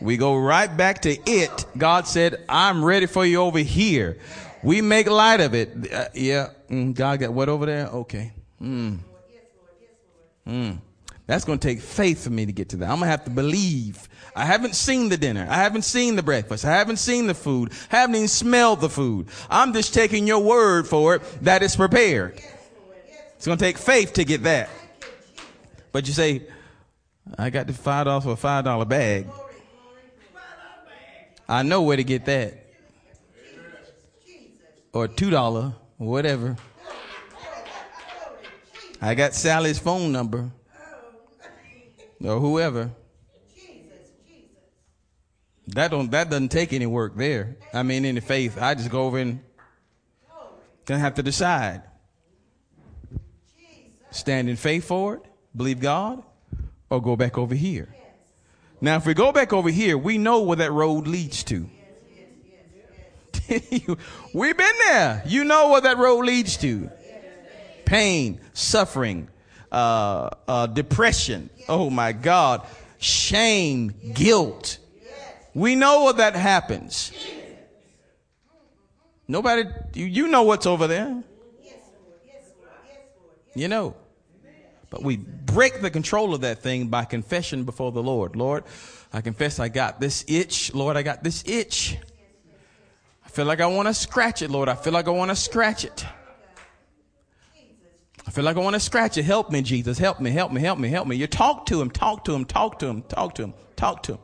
[0.00, 1.64] We go right back to it.
[1.76, 4.18] God said, I'm ready for you over here.
[4.62, 5.92] We make light of it.
[5.92, 6.50] Uh, yeah.
[6.70, 7.86] Mm, God got what over there?
[7.86, 8.32] Okay.
[8.62, 8.98] Mm.
[10.46, 10.78] Mm.
[11.28, 12.86] That's going to take faith for me to get to that.
[12.86, 14.08] I'm going to have to believe.
[14.34, 15.46] I haven't seen the dinner.
[15.48, 16.64] I haven't seen the breakfast.
[16.64, 17.70] I haven't seen the food.
[17.92, 19.28] I haven't even smelled the food.
[19.50, 22.40] I'm just taking your word for it that it's prepared.
[23.36, 24.70] It's going to take faith to get that.
[25.92, 26.44] But you say,
[27.36, 29.26] I got the five dollars for a five dollar bag.
[31.46, 32.54] I know where to get that.
[34.94, 36.56] Or two dollar, whatever.
[39.02, 40.50] I got Sally's phone number.
[42.22, 42.90] Or whoever.
[45.68, 47.56] That don't that doesn't take any work there.
[47.74, 48.60] I mean any faith.
[48.60, 49.40] I just go over and
[50.86, 51.82] gonna have to decide
[54.10, 55.22] stand in faith for it,
[55.54, 56.22] believe God,
[56.90, 57.94] or go back over here.
[58.80, 61.68] Now, if we go back over here, we know where that road leads to.
[64.34, 65.22] We've been there.
[65.26, 66.90] You know where that road leads to.
[67.84, 69.28] Pain, suffering,
[69.72, 71.50] uh, uh, depression.
[71.68, 72.66] Oh my God.
[72.98, 74.78] Shame, guilt.
[75.54, 77.12] We know what that happens.
[79.26, 81.22] Nobody, you, you know what's over there.
[83.54, 83.94] You know.
[84.90, 88.36] But we break the control of that thing by confession before the Lord.
[88.36, 88.64] Lord,
[89.12, 90.72] I confess I got this itch.
[90.72, 91.98] Lord, I got this itch.
[93.24, 94.68] I feel like I want to scratch it, Lord.
[94.68, 96.06] I feel like I want to scratch it.
[98.28, 99.22] I feel like I want to scratch it.
[99.22, 99.96] Help me, Jesus.
[99.96, 101.16] Help me, help me, help me, help me.
[101.16, 104.12] You talk to him, talk to him, talk to him, talk to him, talk to
[104.12, 104.18] him.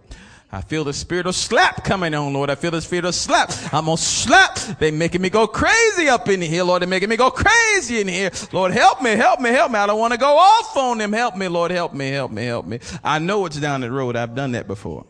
[0.52, 2.50] I feel the spirit of slap coming on, Lord.
[2.50, 3.50] I feel the spirit of slap.
[3.72, 4.56] I'm gonna slap.
[4.78, 6.82] They making me go crazy up in here, Lord.
[6.82, 8.30] They're making me go crazy in here.
[8.52, 9.78] Lord, help me, help me, help me.
[9.78, 11.14] I don't want to go off on them.
[11.14, 11.70] Help me, Lord.
[11.70, 12.80] Help me, help me, help me.
[13.02, 14.16] I know it's down the road.
[14.16, 15.06] I've done that before.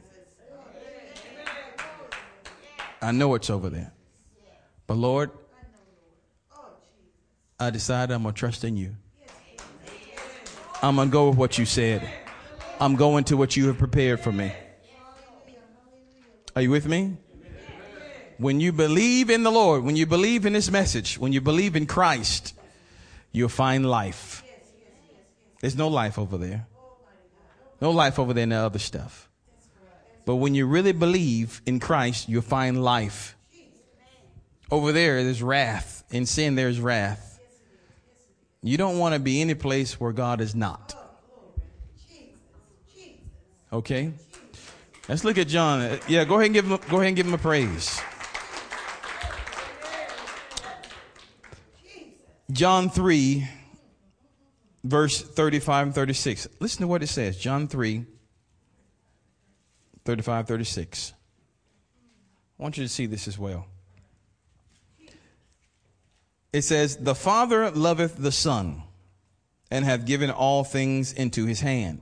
[3.03, 3.93] I know it's over there.
[4.87, 5.33] But Lord,
[7.59, 8.97] I decided I'm gonna trust in you.
[10.83, 12.09] I'm gonna go with what you said.
[12.81, 14.53] I'm going to what you have prepared for me.
[16.57, 17.17] Are you with me?
[18.39, 21.77] When you believe in the Lord, when you believe in His message, when you believe
[21.77, 22.55] in Christ,
[23.33, 24.43] you'll find life.
[25.61, 26.67] There's no life over there.
[27.81, 29.29] No life over there in the other stuff.
[30.27, 33.37] But when you really believe in Christ, you'll find life.
[34.71, 36.05] Over there, there's wrath.
[36.11, 37.34] In sin, there's wrath.
[38.67, 40.97] You don't want to be any place where God is not.
[43.71, 44.11] Okay?
[45.07, 45.83] Let's look at John.
[45.83, 48.01] Uh, yeah, go ahead and give him, go ahead and give him a praise.
[52.51, 53.47] John 3,
[54.83, 56.49] verse 35 and 36.
[56.59, 57.37] Listen to what it says.
[57.37, 58.07] John 3,
[60.07, 61.13] 35, 36.
[62.59, 63.67] I want you to see this as well.
[66.55, 68.85] It says, The Father loveth the Son
[69.73, 72.01] and hath given all things into his hand.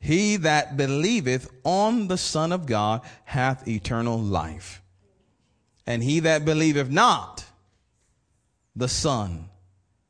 [0.00, 4.82] He that believeth on the Son of God hath eternal life.
[5.86, 7.44] And he that believeth not
[8.74, 9.50] the Son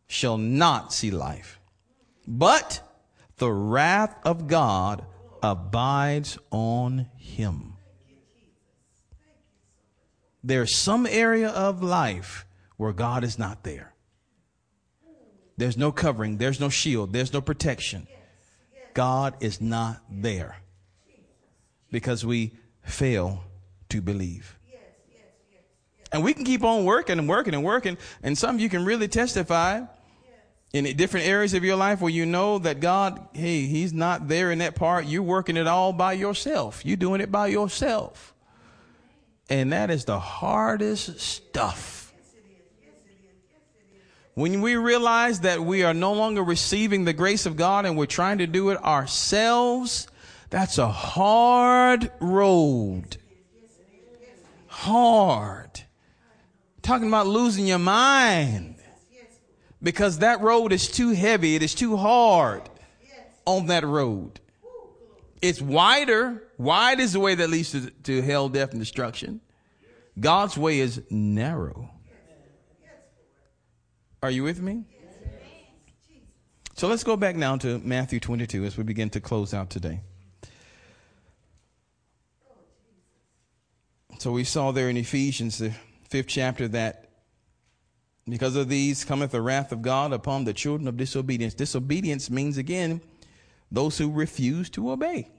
[0.07, 1.61] shall not see life,
[2.27, 2.81] but
[3.37, 5.05] the wrath of God
[5.43, 7.75] abides on him.
[10.43, 12.46] There's some area of life
[12.77, 13.93] where God is not there.
[15.57, 18.07] There's no covering, there's no shield, there's no protection.
[18.95, 20.57] God is not there
[21.91, 22.53] because we
[22.83, 23.45] fail
[23.89, 24.59] to believe.
[26.13, 27.99] And we can keep on working and working and working.
[28.23, 29.83] And some of you can really testify
[30.73, 34.51] in different areas of your life where you know that God, hey, He's not there
[34.51, 35.07] in that part.
[35.07, 36.85] You're working it all by yourself.
[36.85, 38.35] You're doing it by yourself.
[39.49, 42.06] And that is the hardest stuff.
[44.37, 48.05] When we realize that we are no longer receiving the grace of God and we're
[48.05, 50.09] trying to do it ourselves,
[50.51, 53.17] that's a hard road.
[54.67, 55.81] Hard.
[56.83, 58.77] Talking about losing your mind
[59.83, 61.55] because that road is too heavy.
[61.55, 62.61] It is too hard
[63.47, 64.39] on that road.
[65.41, 66.43] It's wider.
[66.59, 69.41] Wide is the way that leads to, to hell, death, and destruction.
[70.21, 71.96] God's way is narrow.
[74.23, 74.85] Are you with me?
[76.75, 80.01] So let's go back now to Matthew 22 as we begin to close out today.
[84.19, 85.73] So we saw there in Ephesians, the
[86.09, 87.11] fifth chapter, that
[88.29, 91.55] because of these cometh the wrath of God upon the children of disobedience.
[91.55, 93.01] Disobedience means, again,
[93.71, 95.31] those who refuse to obey.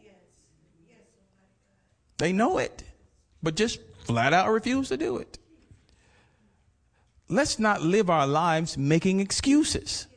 [2.17, 2.83] They know it,
[3.43, 5.37] but just flat out refuse to do it.
[7.29, 10.07] Let's not live our lives making excuses.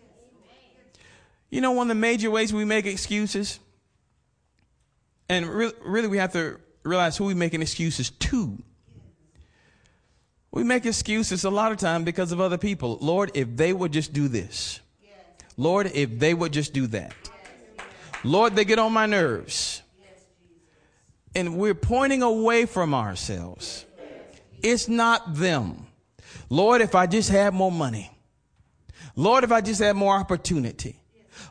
[1.50, 3.58] You know, one of the major ways we make excuses,
[5.28, 8.56] and re- really we have to realize who we're making excuses to.
[10.52, 12.98] We make excuses a lot of time because of other people.
[13.00, 14.80] Lord, if they would just do this.
[15.56, 17.12] Lord, if they would just do that.
[18.24, 19.82] Lord, they get on my nerves.
[21.34, 23.84] And we're pointing away from ourselves.
[24.62, 25.86] It's not them.
[26.50, 28.10] Lord, if I just had more money.
[29.16, 31.00] Lord, if I just had more opportunity.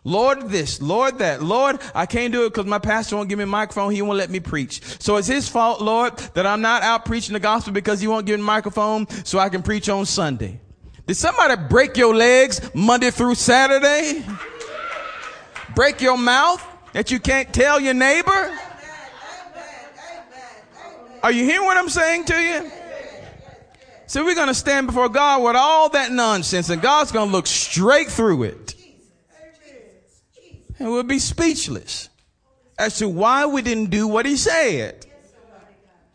[0.04, 1.42] Lord this, Lord that.
[1.42, 3.92] Lord, I can't do it because my pastor won't give me a microphone.
[3.92, 4.82] He won't let me preach.
[5.02, 8.26] So it's his fault, Lord, that I'm not out preaching the gospel because he won't
[8.26, 10.60] give me a microphone so I can preach on Sunday.
[11.08, 14.24] Did somebody break your legs Monday through Saturday?
[15.76, 18.58] Break your mouth that you can't tell your neighbor?
[21.24, 22.72] Are you hearing what I'm saying to you?
[24.10, 27.32] So we're going to stand before God with all that nonsense and God's going to
[27.32, 28.74] look straight through it
[30.80, 32.10] and we'll be speechless
[32.80, 35.06] as to why we didn't do what he said.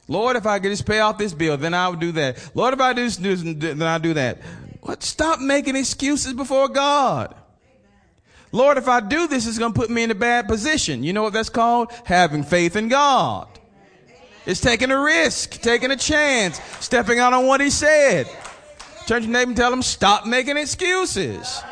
[0.09, 2.51] Lord, if I could just pay off this bill, then I would do that.
[2.53, 4.39] Lord, if I do this, then I'll do that.
[4.81, 5.05] What?
[5.05, 7.33] Stop making excuses before God.
[8.51, 11.05] Lord, if I do this, it's going to put me in a bad position.
[11.05, 11.93] You know what that's called?
[12.07, 13.54] Having faith in God.
[14.47, 18.29] It's taking a risk, taking a chance, stepping out on what he said.
[19.07, 21.63] Turn to your neighbor and tell him, stop making excuses.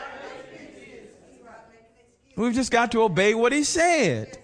[2.36, 4.38] We've just got to obey what he said.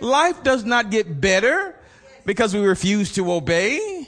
[0.00, 1.76] Life does not get better
[2.24, 4.06] because we refuse to obey.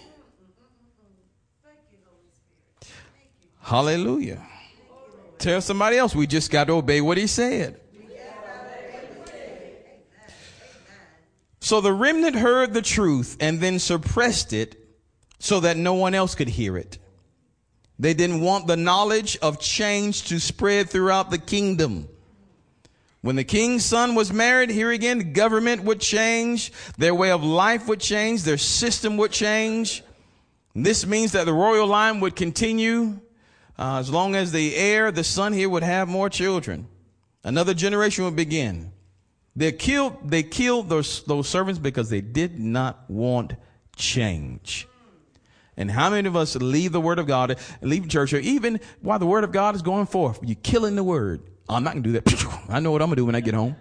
[3.61, 4.45] Hallelujah.
[5.39, 7.81] Tell somebody else we just got to obey what he said.
[11.71, 14.75] So the remnant heard the truth and then suppressed it
[15.39, 16.99] so that no one else could hear it.
[17.97, 22.09] They didn't want the knowledge of change to spread throughout the kingdom.
[23.21, 27.87] When the king's son was married, here again, government would change, their way of life
[27.87, 30.03] would change, their system would change.
[30.75, 33.21] This means that the royal line would continue
[33.79, 36.89] uh, as long as the heir, the son here, would have more children.
[37.45, 38.91] Another generation would begin.
[39.61, 43.53] They killed, they killed those, those servants because they did not want
[43.95, 44.89] change.
[45.77, 49.19] And how many of us leave the word of God, leave church, or even while
[49.19, 51.43] the word of God is going forth, you're killing the word.
[51.69, 52.65] I'm not gonna do that.
[52.71, 53.77] I know what I'm gonna do when I get home.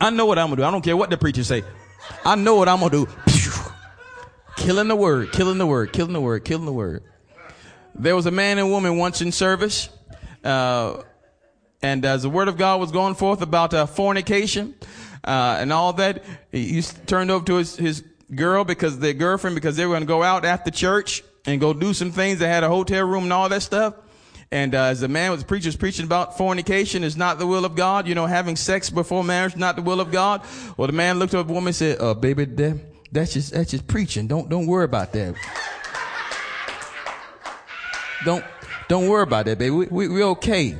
[0.00, 0.64] I know what I'm gonna do.
[0.64, 1.62] I don't care what the preacher say.
[2.24, 3.06] I know what I'm gonna do.
[4.56, 7.04] Killing the word, killing the word, killing the word, killing the word.
[7.94, 9.90] There was a man and woman once in service.
[10.42, 11.02] Uh,
[11.82, 14.74] And as the word of God was going forth about uh, fornication
[15.24, 16.22] uh, and all that,
[16.52, 18.04] he, turned over to his, his
[18.34, 21.72] girl because their girlfriend because they were going to go out after church and go
[21.72, 22.38] do some things.
[22.38, 23.94] They had a hotel room and all that stuff.
[24.52, 27.76] And uh, as the man was preachers preaching about fornication is not the will of
[27.76, 30.42] God, you know, having sex before marriage not the will of God.
[30.76, 32.80] Well, the man looked up at the woman and said, "Uh, baby, that,
[33.12, 34.26] that's just that's just preaching.
[34.26, 35.36] Don't don't worry about that.
[38.24, 38.44] don't
[38.88, 39.70] don't worry about that, baby.
[39.70, 40.76] We we we okay.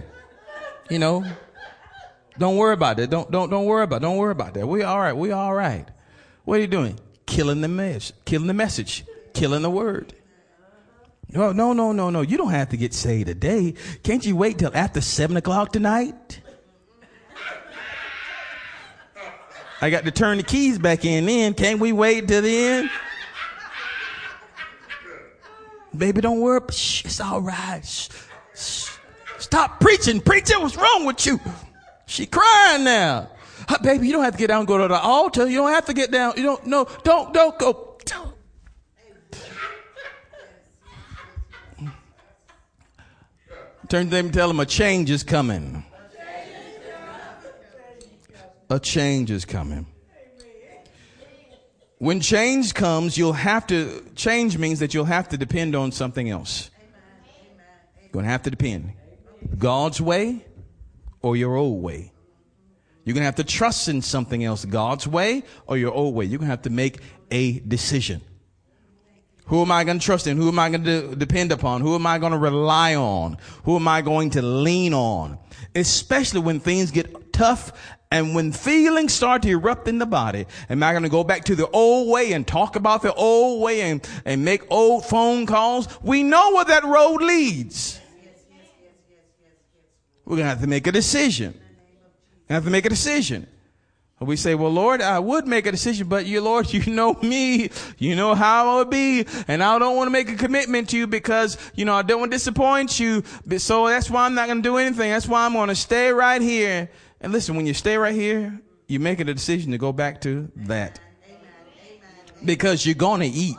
[0.91, 1.25] You know,
[2.39, 3.11] don't worry about that.
[3.11, 4.03] Don't don't don't worry about.
[4.03, 4.67] Don't worry about that.
[4.67, 5.13] We all right.
[5.13, 5.87] We all right.
[6.45, 6.99] What are you doing?
[7.27, 8.17] Killing the message.
[8.25, 9.05] Killing the message.
[9.33, 10.15] Killing the word.
[11.33, 12.23] No, no, no, no, no.
[12.23, 13.75] You don't have to get saved today.
[14.03, 16.41] Can't you wait till after seven o'clock tonight?
[19.83, 21.55] I got to turn the keys back in then.
[21.55, 22.91] Can't we wait till the end?
[25.97, 26.61] Baby, don't worry.
[26.71, 27.85] Shh, it's all right.
[27.85, 28.09] Shh.
[29.51, 30.21] Stop preaching.
[30.21, 31.41] Preaching, what's wrong with you?
[32.07, 33.29] She crying now.
[33.83, 35.49] baby, you don't have to get down and go to the altar.
[35.49, 36.35] You don't have to get down.
[36.37, 37.99] You don't, no, don't, don't go.
[38.05, 38.33] Don't.
[43.89, 45.85] Turn to them and tell them a change is coming.
[48.69, 49.85] A change is coming.
[51.99, 56.31] When change comes, you'll have to, change means that you'll have to depend on something
[56.31, 56.71] else.
[58.01, 58.93] You're going to have to depend.
[59.59, 60.45] God's way
[61.23, 62.13] or your old way.
[63.05, 66.27] You're going to have to trust in something else, God's way or your old way.
[66.27, 68.21] You're going to have to make a decision.
[69.47, 70.37] Who am I going to trust in?
[70.37, 71.81] Who am I going to depend upon?
[71.81, 73.37] Who am I going to rely on?
[73.65, 75.39] Who am I going to lean on?
[75.75, 77.73] Especially when things get tough
[78.13, 80.47] and when feelings start to erupt in the body.
[80.69, 83.63] Am I going to go back to the old way and talk about the old
[83.63, 85.89] way and, and make old phone calls?
[86.03, 88.00] We know where that road leads.
[90.31, 91.59] We're going to have to make a decision.
[92.49, 93.49] We have to make a decision.
[94.21, 97.71] We say, well, Lord, I would make a decision, but you, Lord, you know me.
[97.99, 99.27] You know how I would be.
[99.49, 102.21] And I don't want to make a commitment to you because, you know, I don't
[102.21, 103.25] want to disappoint you.
[103.59, 105.11] So that's why I'm not going to do anything.
[105.11, 106.89] That's why I'm going to stay right here.
[107.21, 108.57] And listen, when you stay right here,
[108.87, 111.01] you're making a decision to go back to that.
[112.45, 113.57] Because you're going to eat.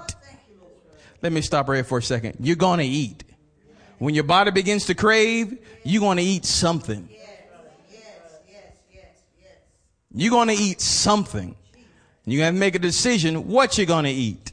[1.22, 2.38] Let me stop right here for a second.
[2.40, 3.26] You're going to eat.
[4.02, 7.08] When your body begins to crave, you're going to eat something.
[10.12, 11.56] You're going to eat something.
[12.26, 14.52] You're going to make a decision what you're going to eat.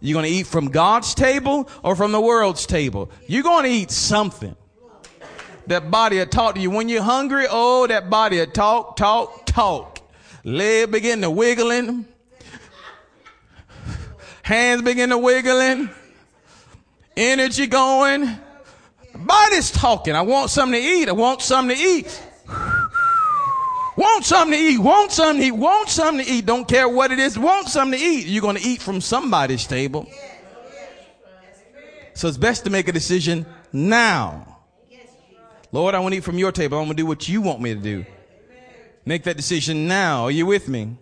[0.00, 3.12] You're going to eat from God's table or from the world's table.
[3.28, 4.56] You're going to eat something.
[5.68, 6.70] That body will talk to you.
[6.70, 10.00] When you're hungry, oh, that body will talk, talk, talk.
[10.42, 12.06] Leg begin to wiggling.
[14.42, 15.90] Hands begin to wiggling.
[17.16, 18.40] Energy going.
[19.24, 20.14] Body's talking.
[20.14, 21.08] I want something to eat.
[21.08, 22.22] I want something to eat.
[23.96, 24.78] Want something to eat.
[24.78, 25.52] Want something to eat.
[25.52, 26.44] Want something to eat.
[26.44, 27.38] Don't care what it is.
[27.38, 28.26] Want something to eat.
[28.26, 30.08] You're going to eat from somebody's table.
[32.14, 34.58] So it's best to make a decision now.
[35.70, 36.76] Lord, I want to eat from your table.
[36.78, 38.04] I'm going to do what you want me to do.
[39.04, 40.24] Make that decision now.
[40.24, 40.96] Are you with me?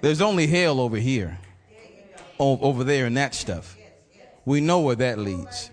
[0.00, 1.38] There's only hell over here,
[2.38, 3.76] over there, and that stuff.
[4.44, 5.70] We know where that leads.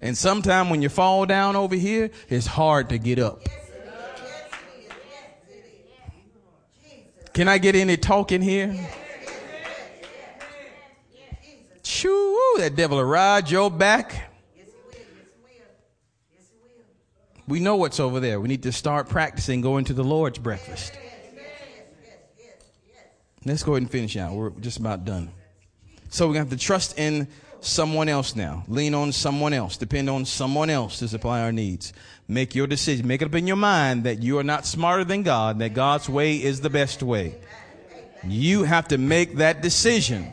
[0.00, 3.42] And sometimes when you fall down over here, it's hard to get up.
[7.32, 8.74] Can I get any talk in here?
[11.82, 14.30] Shoo, that devil will ride your back.
[17.48, 18.40] We know what's over there.
[18.40, 20.92] We need to start practicing going to the Lord's breakfast.
[23.44, 24.32] Let's go ahead and finish out.
[24.32, 25.30] We're just about done.
[26.08, 27.28] So we have to trust in
[27.66, 28.64] someone else now.
[28.68, 29.76] Lean on someone else.
[29.76, 31.92] Depend on someone else to supply our needs.
[32.28, 33.06] Make your decision.
[33.06, 36.08] Make it up in your mind that you are not smarter than God, that God's
[36.08, 37.36] way is the best way.
[38.24, 40.32] You have to make that decision.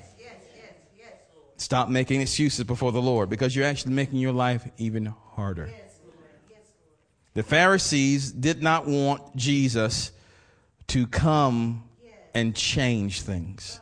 [1.57, 5.69] Stop making excuses before the Lord because you're actually making your life even harder.
[7.35, 10.11] The Pharisees did not want Jesus
[10.87, 11.83] to come
[12.33, 13.79] and change things.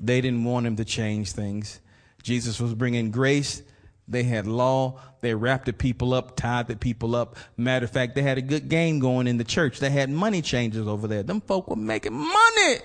[0.00, 1.80] They didn't want him to change things.
[2.22, 3.62] Jesus was bringing grace.
[4.08, 5.00] They had law.
[5.20, 7.36] They wrapped the people up, tied the people up.
[7.56, 9.78] Matter of fact, they had a good game going in the church.
[9.78, 11.22] They had money changers over there.
[11.22, 12.76] Them folk were making money.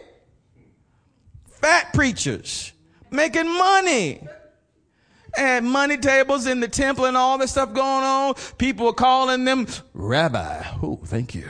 [1.47, 2.71] Fat preachers
[3.09, 4.27] making money.
[5.35, 8.35] They Had money tables in the temple and all this stuff going on.
[8.57, 10.63] People were calling them rabbi.
[10.81, 11.49] Oh, thank you.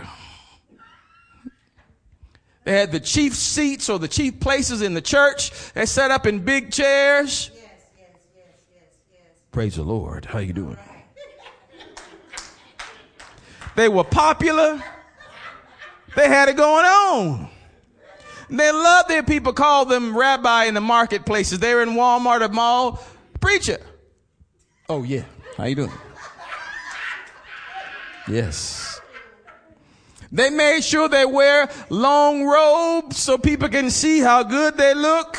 [2.63, 5.51] They had the chief seats or the chief places in the church.
[5.73, 7.49] They set up in big chairs.
[9.51, 10.25] Praise the Lord.
[10.25, 10.77] How you doing?
[13.75, 14.81] They were popular.
[16.15, 17.49] They had it going on.
[18.49, 21.59] They loved their people called them rabbi in the marketplaces.
[21.59, 23.03] They were in Walmart or mall.
[23.39, 23.79] Preacher.
[24.89, 25.23] Oh yeah.
[25.57, 25.91] How you doing?
[28.27, 28.99] Yes.
[30.31, 35.37] They made sure they wear long robes so people can see how good they look.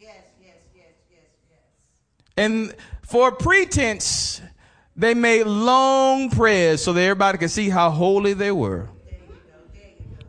[0.00, 1.58] Yes, yes, yes, yes, yes.
[2.36, 2.74] And
[3.12, 4.40] for pretense,
[4.96, 8.88] they made long prayers so that everybody could see how holy they were.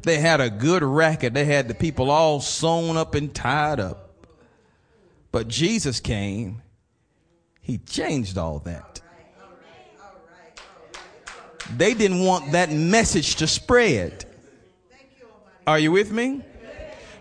[0.02, 1.34] They had a good racket.
[1.34, 4.28] They had the people all sewn up and tied up.
[5.32, 6.62] But Jesus came.
[7.62, 9.00] He changed all that.
[11.78, 14.26] They didn't want that message to spread.
[15.66, 16.42] Are you with me?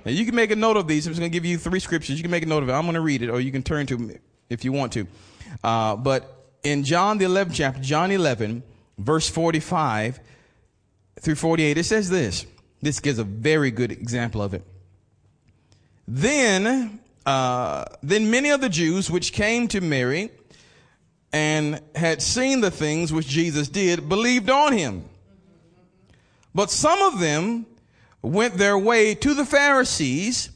[0.04, 1.06] Now you can make a note of these.
[1.06, 2.16] I'm just going to give you three scriptures.
[2.16, 2.72] You can make a note of it.
[2.72, 4.18] I'm going to read it, or you can turn to me
[4.52, 5.06] if you want to.
[5.64, 8.62] Uh, but in John the 11th chapter, John 11,
[8.98, 10.20] verse 45
[11.20, 12.46] through 48, it says this.
[12.80, 14.64] This gives a very good example of it.
[16.06, 20.30] Then, uh, then many of the Jews which came to Mary
[21.32, 25.04] and had seen the things which Jesus did believed on him.
[26.54, 27.66] But some of them
[28.20, 30.50] went their way to the Pharisees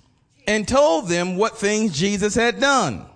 [0.47, 3.07] and told them what things Jesus had done.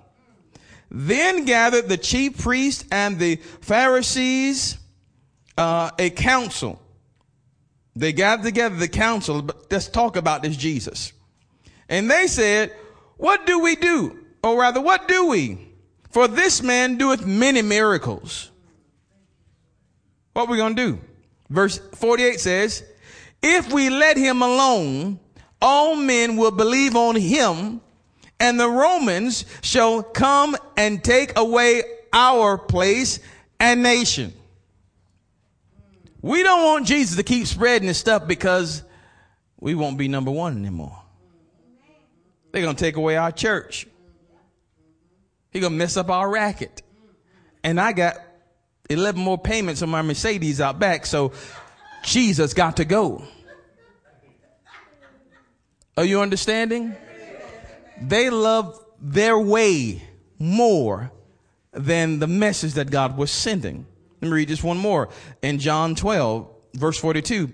[0.91, 4.79] Then gathered the chief priests and the Pharisees
[5.57, 6.81] uh, a council.
[7.95, 11.13] They gathered together the council, but let's talk about this Jesus.
[11.89, 12.75] And they said,
[13.17, 14.19] What do we do?
[14.43, 15.59] Or rather, what do we?
[16.11, 18.51] For this man doeth many miracles.
[20.33, 21.01] What are we going to do?
[21.49, 22.85] Verse 48 says,
[23.43, 25.21] If we let him alone,
[25.61, 27.81] all men will believe on him
[28.41, 31.83] and the Romans shall come and take away
[32.13, 33.21] our place
[33.61, 34.33] and nation.
[36.23, 38.83] We don't want Jesus to keep spreading this stuff because
[39.61, 40.97] we won't be number one anymore.
[42.51, 43.87] They're going to take away our church.
[45.51, 46.83] He's going to mess up our racket.
[47.63, 48.17] And I got
[48.89, 51.33] 11 more payments on my Mercedes out back, so
[52.03, 53.23] Jesus got to go.
[55.97, 56.97] Are you understanding?
[58.01, 60.03] They love their way
[60.39, 61.13] more
[61.73, 63.87] than the message that God was sending.
[64.21, 65.09] Let me read just one more.
[65.43, 67.53] In John 12, verse 42,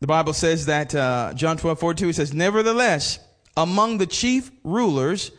[0.00, 3.18] the Bible says that, uh, John 12, 42, it says, Nevertheless,
[3.56, 5.30] among the chief rulers,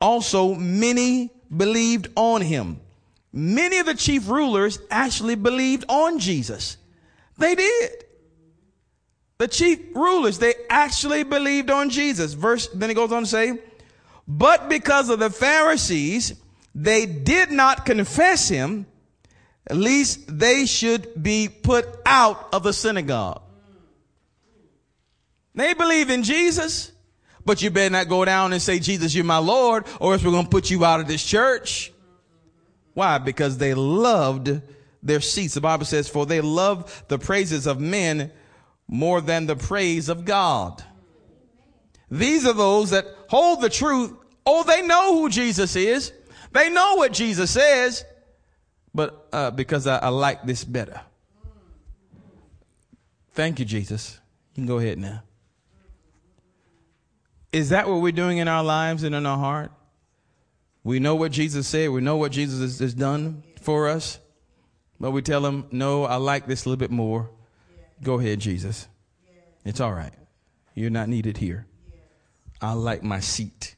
[0.00, 2.80] also many believed on him.
[3.32, 6.76] Many of the chief rulers actually believed on Jesus.
[7.38, 8.04] They did.
[9.40, 12.34] The chief rulers, they actually believed on Jesus.
[12.34, 13.58] Verse, then he goes on to say,
[14.28, 16.34] but because of the Pharisees,
[16.74, 18.84] they did not confess him,
[19.66, 23.40] at least they should be put out of the synagogue.
[25.54, 26.92] They believe in Jesus,
[27.42, 30.32] but you better not go down and say, Jesus, you're my Lord, or else we're
[30.32, 31.94] going to put you out of this church.
[32.92, 33.16] Why?
[33.16, 34.60] Because they loved
[35.02, 35.54] their seats.
[35.54, 38.32] The Bible says, for they love the praises of men
[38.92, 40.82] more than the praise of God.
[42.10, 44.12] These are those that hold the truth.
[44.44, 46.12] Oh, they know who Jesus is.
[46.50, 48.04] They know what Jesus says,
[48.92, 51.00] but uh, because I, I like this better.
[53.32, 54.18] Thank you, Jesus.
[54.50, 55.22] You can go ahead now.
[57.52, 59.70] Is that what we're doing in our lives and in our heart?
[60.82, 61.90] We know what Jesus said.
[61.90, 64.18] We know what Jesus has done for us.
[64.98, 67.30] But we tell him, no, I like this a little bit more.
[68.02, 68.88] Go ahead, Jesus.
[69.64, 70.12] It's all right.
[70.74, 71.66] You're not needed here.
[72.60, 73.76] I like my seat.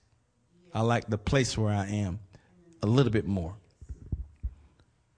[0.72, 2.20] I like the place where I am
[2.82, 3.56] a little bit more.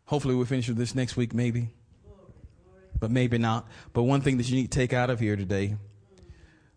[0.06, 1.68] Hopefully, we'll finish with this next week, maybe.
[2.98, 3.68] But maybe not.
[3.92, 5.76] But one thing that you need to take out of here today,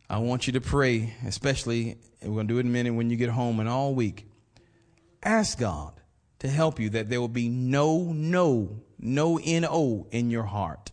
[0.09, 3.09] I want you to pray, especially, we're going to do it in a minute when
[3.09, 4.25] you get home and all week.
[5.23, 5.93] Ask God
[6.39, 10.91] to help you that there will be no, no, no N-O in your heart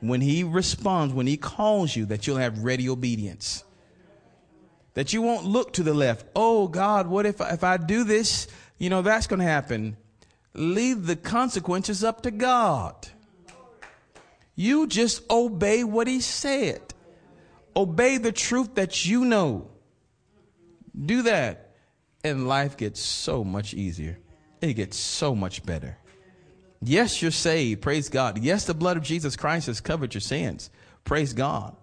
[0.00, 3.64] when he responds, when he calls you, that you'll have ready obedience.
[4.94, 6.26] That you won't look to the left.
[6.34, 8.48] Oh God, what if, if I do this?
[8.78, 9.96] You know, that's going to happen.
[10.54, 13.08] Leave the consequences up to God.
[14.56, 16.82] You just obey what he said.
[17.76, 19.70] Obey the truth that you know.
[20.98, 21.76] Do that.
[22.24, 24.18] And life gets so much easier.
[24.60, 25.96] It gets so much better.
[26.82, 27.82] Yes, you're saved.
[27.82, 28.38] Praise God.
[28.38, 30.70] Yes, the blood of Jesus Christ has covered your sins.
[31.04, 31.76] Praise God.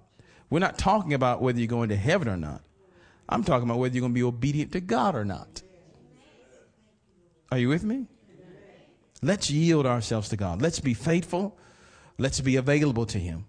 [0.50, 2.62] We're not talking about whether you're going to heaven or not.
[3.30, 5.62] I'm talking about whether you're going to be obedient to God or not.
[7.52, 8.08] Are you with me?
[9.22, 10.62] Let's yield ourselves to God.
[10.62, 11.58] Let's be faithful.
[12.18, 13.46] Let's be available to Him.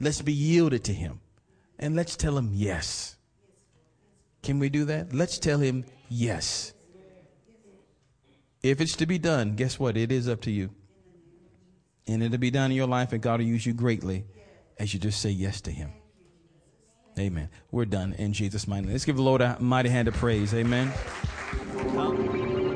[0.00, 1.20] Let's be yielded to Him.
[1.78, 3.16] And let's tell Him yes.
[4.42, 5.12] Can we do that?
[5.12, 6.72] Let's tell Him yes.
[8.62, 9.96] If it's to be done, guess what?
[9.96, 10.70] It is up to you.
[12.06, 14.24] And it'll be done in your life, and God will use you greatly
[14.78, 15.92] as you just say yes to Him.
[17.18, 17.48] Amen.
[17.70, 18.92] We're done in Jesus' mighty name.
[18.92, 20.54] Let's give the Lord a mighty hand of praise.
[20.54, 20.92] Amen.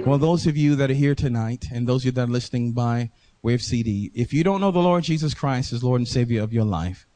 [0.04, 2.72] Well, those of you that are here tonight, and those of you that are listening
[2.72, 3.10] by
[3.40, 6.42] way of CD, if you don't know the Lord Jesus Christ as Lord and Savior
[6.42, 7.06] of your life,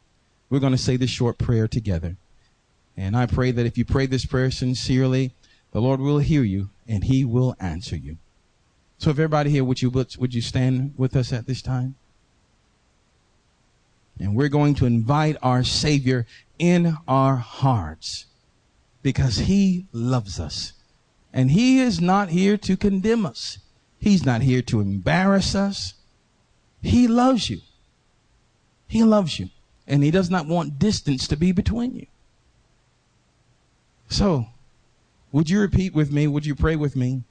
[0.48, 2.16] we're going to say this short prayer together.
[2.96, 5.32] And I pray that if you pray this prayer sincerely,
[5.72, 8.18] the Lord will hear you and He will answer you.
[8.98, 11.96] So, if everybody here, would you would you stand with us at this time?
[14.18, 16.26] And we're going to invite our Savior
[16.58, 18.26] in our hearts
[19.02, 20.72] because He loves us.
[21.32, 23.58] And He is not here to condemn us.
[23.98, 25.94] He's not here to embarrass us.
[26.80, 27.60] He loves you.
[28.88, 29.50] He loves you.
[29.86, 32.06] And He does not want distance to be between you.
[34.08, 34.46] So,
[35.32, 36.26] would you repeat with me?
[36.26, 37.24] Would you pray with me?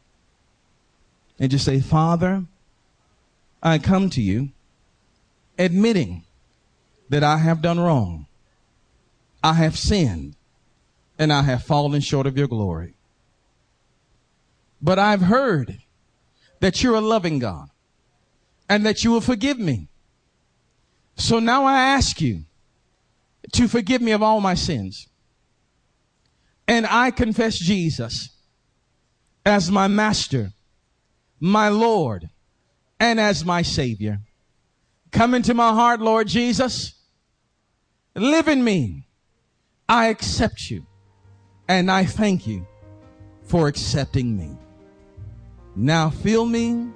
[1.39, 2.45] And just say, Father,
[3.61, 4.49] I come to you
[5.57, 6.23] admitting
[7.09, 8.27] that I have done wrong.
[9.43, 10.35] I have sinned
[11.19, 12.93] and I have fallen short of your glory.
[14.81, 15.79] But I've heard
[16.59, 17.69] that you're a loving God
[18.69, 19.87] and that you will forgive me.
[21.15, 22.43] So now I ask you
[23.53, 25.07] to forgive me of all my sins.
[26.67, 28.29] And I confess Jesus
[29.45, 30.51] as my master,
[31.45, 32.27] my Lord,
[32.99, 34.19] and as my Savior.
[35.11, 36.95] Come into my heart, Lord Jesus.
[38.15, 39.07] Live in me.
[39.87, 40.87] I accept you.
[41.67, 42.65] And I thank you
[43.43, 44.57] for accepting me.
[45.75, 46.87] Now fill me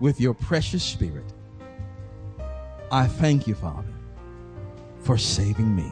[0.00, 1.32] with your precious spirit.
[2.90, 3.94] I thank you, Father,
[5.00, 5.90] for saving me.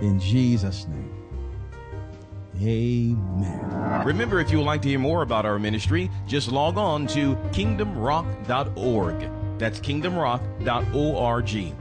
[0.00, 1.13] In Jesus' name.
[2.60, 4.06] Amen.
[4.06, 7.34] Remember, if you would like to hear more about our ministry, just log on to
[7.52, 9.30] kingdomrock.org.
[9.58, 11.74] That's kingdomrock.org.